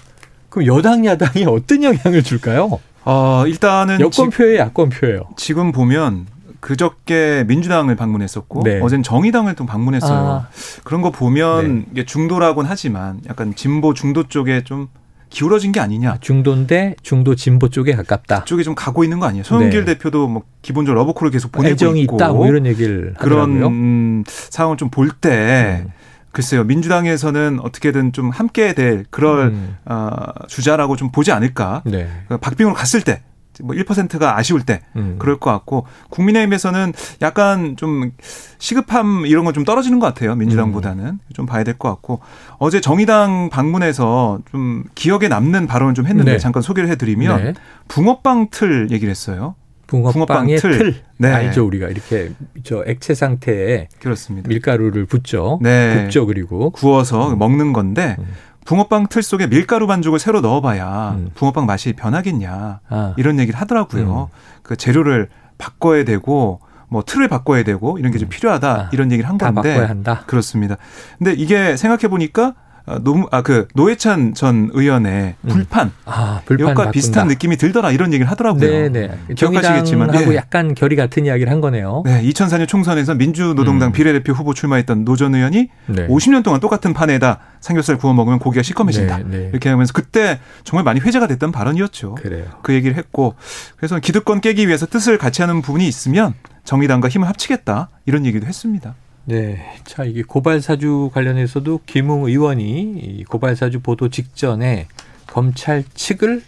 그럼 0.50 0.68
여당 0.68 1.06
야당이 1.06 1.46
어떤 1.48 1.84
영향을 1.84 2.24
줄까요? 2.24 2.80
어, 3.06 3.44
일단은 3.48 4.00
여권표예요, 4.00 4.58
야권표예요. 4.58 5.30
지금 5.38 5.72
보면 5.72 6.26
그저께 6.60 7.46
민주당을 7.48 7.96
방문했었고 7.96 8.64
네. 8.64 8.80
어젠 8.82 9.04
정의당을 9.04 9.56
또 9.56 9.66
방문했어요. 9.66 10.18
아. 10.18 10.48
그런 10.84 11.02
거 11.02 11.12
보면 11.12 11.76
네. 11.80 11.86
이게 11.92 12.06
중도라고는 12.06 12.70
하지만 12.70 13.20
약간 13.30 13.56
진보 13.56 13.94
중도 13.94 14.24
쪽에 14.28 14.64
좀 14.64 14.88
기울어진 15.30 15.72
게 15.72 15.80
아니냐. 15.80 16.12
아, 16.12 16.18
중도인데 16.20 16.96
중도 17.02 17.36
진보 17.36 17.70
쪽에 17.70 17.94
가깝다. 17.94 18.46
쪽에 18.46 18.64
좀 18.64 18.76
가고 18.76 19.04
있는 19.04 19.20
거 19.20 19.26
아니에요? 19.26 19.44
손길 19.44 19.84
네. 19.86 19.94
대표도 19.94 20.28
뭐 20.28 20.44
기본적으로 20.62 21.02
러브콜을 21.02 21.32
계속 21.32 21.52
보내고 21.52 21.74
애정이 21.74 22.02
있고 22.02 22.16
있다 22.16 22.30
뭐 22.30 22.48
이런 22.48 22.66
얘기를 22.66 23.14
그런 23.20 23.56
하더라고요. 23.58 24.24
상황을 24.26 24.78
좀 24.78 24.90
볼때 24.90 25.84
음. 25.86 25.92
글쎄요 26.32 26.64
민주당에서는 26.66 27.60
어떻게든 27.62 28.12
좀 28.12 28.30
함께 28.30 28.74
될 28.74 29.06
그럴 29.10 29.48
음. 29.48 29.78
어, 29.86 30.10
주자라고 30.48 30.96
좀 30.96 31.12
보지 31.12 31.32
않을까. 31.32 31.82
네. 31.86 32.08
그 32.28 32.38
박빙으로 32.38 32.74
갔을 32.74 33.02
때 33.02 33.22
뭐 33.64 33.76
1%가 33.76 34.38
아쉬울 34.38 34.62
때 34.64 34.82
음. 34.96 35.16
그럴 35.20 35.40
것 35.40 35.52
같고 35.52 35.86
국민의힘에서는 36.10 36.94
약간 37.22 37.76
좀 37.78 38.12
시급함 38.58 39.26
이런 39.26 39.44
건 39.46 39.54
좀 39.54 39.64
떨어지는 39.64 40.00
것 40.00 40.08
같아요 40.08 40.36
민주당보다는 40.36 41.04
음. 41.06 41.20
좀 41.34 41.46
봐야 41.46 41.64
될 41.64 41.76
것 41.78 41.90
같고 41.90 42.20
어제 42.58 42.82
정의당 42.82 43.50
방문해서 43.50 44.40
좀 44.52 44.84
기억에 44.96 45.28
남는 45.28 45.68
발언을 45.68 45.94
좀 45.94 46.06
했는데 46.08 46.34
네. 46.34 46.38
잠깐 46.38 46.62
소개를 46.62 46.90
해드리면 46.90 47.44
네. 47.44 47.54
붕어빵 47.88 48.48
틀 48.52 48.88
얘기를 48.92 49.10
했어요. 49.12 49.56
붕어빵의 49.88 50.58
틀. 50.58 50.78
틀. 50.78 50.96
네. 51.18 51.32
알죠 51.32 51.66
우리가 51.66 51.88
이렇게 51.90 52.32
저 52.64 52.84
액체 52.88 53.14
상태에 53.14 53.88
그렇습니다. 54.00 54.50
밀가루를 54.50 55.06
붓죠. 55.06 55.60
네. 55.62 56.02
굽죠 56.04 56.26
그리고 56.26 56.72
구워서 56.72 57.34
음. 57.34 57.38
먹는 57.40 57.72
건데 57.72 58.16
음. 58.20 58.26
붕어빵 58.66 59.08
틀 59.08 59.22
속에 59.24 59.48
밀가루 59.48 59.88
반죽을 59.88 60.20
새로 60.20 60.42
넣어봐야 60.42 61.16
음. 61.18 61.30
붕어빵 61.36 61.66
맛이 61.66 61.94
변하겠냐 61.94 62.82
아. 62.90 63.14
이런 63.16 63.40
얘기를 63.40 63.60
하더라고요. 63.60 64.30
음. 64.32 64.38
그 64.64 64.76
재료를 64.76 65.30
바꿔야 65.58 66.04
되고 66.04 66.60
뭐 66.90 67.04
틀을 67.04 67.28
바꿔야 67.28 67.64
되고 67.64 67.98
이런 68.00 68.12
게좀 68.12 68.28
음. 68.28 68.30
필요하다 68.30 68.72
아. 68.72 68.90
이런 68.92 69.12
얘기를 69.12 69.30
한 69.30 69.38
건데 69.38 69.74
바꿔야 69.74 69.90
한다. 69.90 70.24
그렇습니다. 70.26 70.78
근데 71.18 71.34
이게 71.34 71.78
생각해 71.78 72.08
보니까 72.08 72.56
아, 72.88 73.42
그, 73.42 73.68
노회찬 73.74 74.36
전 74.36 74.70
의원의 74.74 75.36
음. 75.42 75.50
불판. 75.50 75.88
음. 75.88 75.92
아, 76.06 76.42
불판. 76.46 76.70
여과 76.70 76.92
비슷한 76.92 77.28
느낌이 77.28 77.58
들더라 77.58 77.92
이런 77.92 78.14
얘기를 78.14 78.30
하더라고요. 78.30 78.62
네네. 78.62 78.90
네. 79.28 79.34
기억하시겠지만. 79.36 80.16
하고 80.16 80.30
네. 80.30 80.36
약간 80.36 80.76
결이 80.76 80.96
같은 80.96 81.26
이야기를 81.26 81.52
한 81.52 81.62
거네요. 81.62 82.04
네. 82.06 82.22
2004년 82.24 82.68
총선에서 82.68 83.16
민주노동당 83.16 83.90
음. 83.90 83.92
비례대표 83.92 84.34
후보 84.34 84.54
출마했던 84.54 85.04
노 85.04 85.16
전 85.16 85.34
의원이 85.34 85.70
네. 85.88 86.08
50년 86.08 86.44
동안 86.44 86.60
똑같은 86.60 86.94
판에다 86.94 87.40
삼겹살 87.62 87.98
구워 87.98 88.14
먹으면 88.14 88.38
고기가 88.38 88.62
시커매진다. 88.62 89.18
네, 89.20 89.24
네. 89.26 89.50
이렇게 89.52 89.70
하면서 89.70 89.94
그때 89.94 90.40
정말 90.66 90.84
많이 90.84 91.00
회자가 91.00 91.26
됐던 91.28 91.52
발언이었죠. 91.52 92.16
그래요. 92.16 92.44
그 92.62 92.74
얘기를 92.74 92.98
했고 92.98 93.36
그래서 93.78 93.98
기득권 94.00 94.42
깨기 94.42 94.68
위해서 94.68 94.86
뜻을 94.86 95.18
같이 95.18 95.42
하는 95.42 95.62
부분이 95.62 95.88
있으면 95.88 96.34
정의당과 96.66 97.08
힘을 97.10 97.28
합치겠다 97.30 97.90
이런 98.06 98.26
얘기도 98.26 98.46
했습니다. 98.46 98.94
네. 99.26 99.60
자, 99.86 100.04
이게 100.04 100.22
고발사주 100.22 101.10
관련해서도 101.14 101.82
김웅 101.86 102.26
의원이 102.26 103.24
고발사주 103.28 103.80
보도 103.80 104.10
직전에 104.10 104.88
검찰 105.26 105.84
측을 105.96 106.44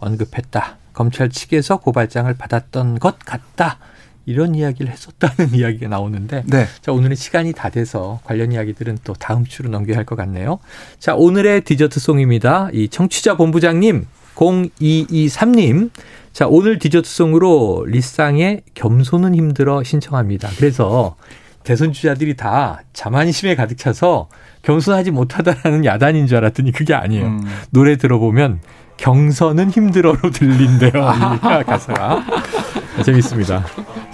언급했다. 0.00 0.78
검찰 0.92 1.28
측에서 1.30 1.76
고발장을 1.78 2.32
받았던 2.34 2.98
것 2.98 3.18
같다. 3.20 3.78
이런 4.24 4.56
이야기를 4.56 4.90
했었다는 4.90 5.54
이야기가 5.54 5.86
나오는데 5.88 6.42
네. 6.46 6.66
자 6.80 6.90
오늘은 6.90 7.14
시간이 7.14 7.52
다 7.52 7.68
돼서 7.70 8.18
관련 8.24 8.50
이야기들은 8.50 8.98
또 9.04 9.12
다음 9.12 9.44
주로 9.44 9.68
넘겨야 9.70 9.96
할 9.98 10.04
것 10.04 10.16
같네요. 10.16 10.58
자 10.98 11.14
오늘의 11.14 11.60
디저트 11.60 12.00
송입니다. 12.00 12.70
이 12.72 12.88
청취자 12.88 13.36
본부장님 13.36 14.04
0223님 14.34 15.90
자 16.32 16.48
오늘 16.48 16.80
디저트 16.80 17.08
송으로 17.08 17.84
리쌍의 17.86 18.62
겸손은 18.74 19.36
힘들어 19.36 19.84
신청합니다. 19.84 20.50
그래서 20.56 21.14
대선 21.66 21.92
주자들이 21.92 22.36
다 22.36 22.80
자만심에 22.92 23.56
가득 23.56 23.76
차서 23.76 24.28
겸손하지 24.62 25.10
못하다라는 25.10 25.84
야단인 25.84 26.28
줄 26.28 26.36
알았더니 26.36 26.70
그게 26.70 26.94
아니에요. 26.94 27.26
음. 27.26 27.40
노래 27.70 27.96
들어보면 27.96 28.60
경선은 28.98 29.70
힘들어로 29.70 30.30
들린대요. 30.30 30.92
가사가. 31.66 32.24
재밌습니다. 33.04 33.64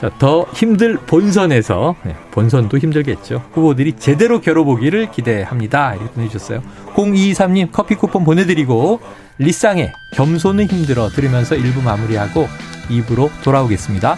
자, 0.00 0.10
더 0.18 0.46
힘들 0.54 0.96
본선에서, 0.96 1.94
네, 2.04 2.16
본선도 2.30 2.78
힘들겠죠. 2.78 3.44
후보들이 3.52 3.92
제대로 3.98 4.40
겨뤄보기를 4.40 5.10
기대합니다. 5.10 5.94
이렇게 5.94 6.10
보내주셨어요. 6.10 6.62
0223님 6.94 7.68
커피 7.70 7.96
쿠폰 7.96 8.24
보내드리고, 8.24 9.00
리쌍의 9.36 9.92
겸손은 10.14 10.66
힘들어 10.68 11.10
들으면서 11.10 11.54
1부 11.54 11.82
마무리하고 11.84 12.48
2부로 12.88 13.30
돌아오겠습니다. 13.44 14.16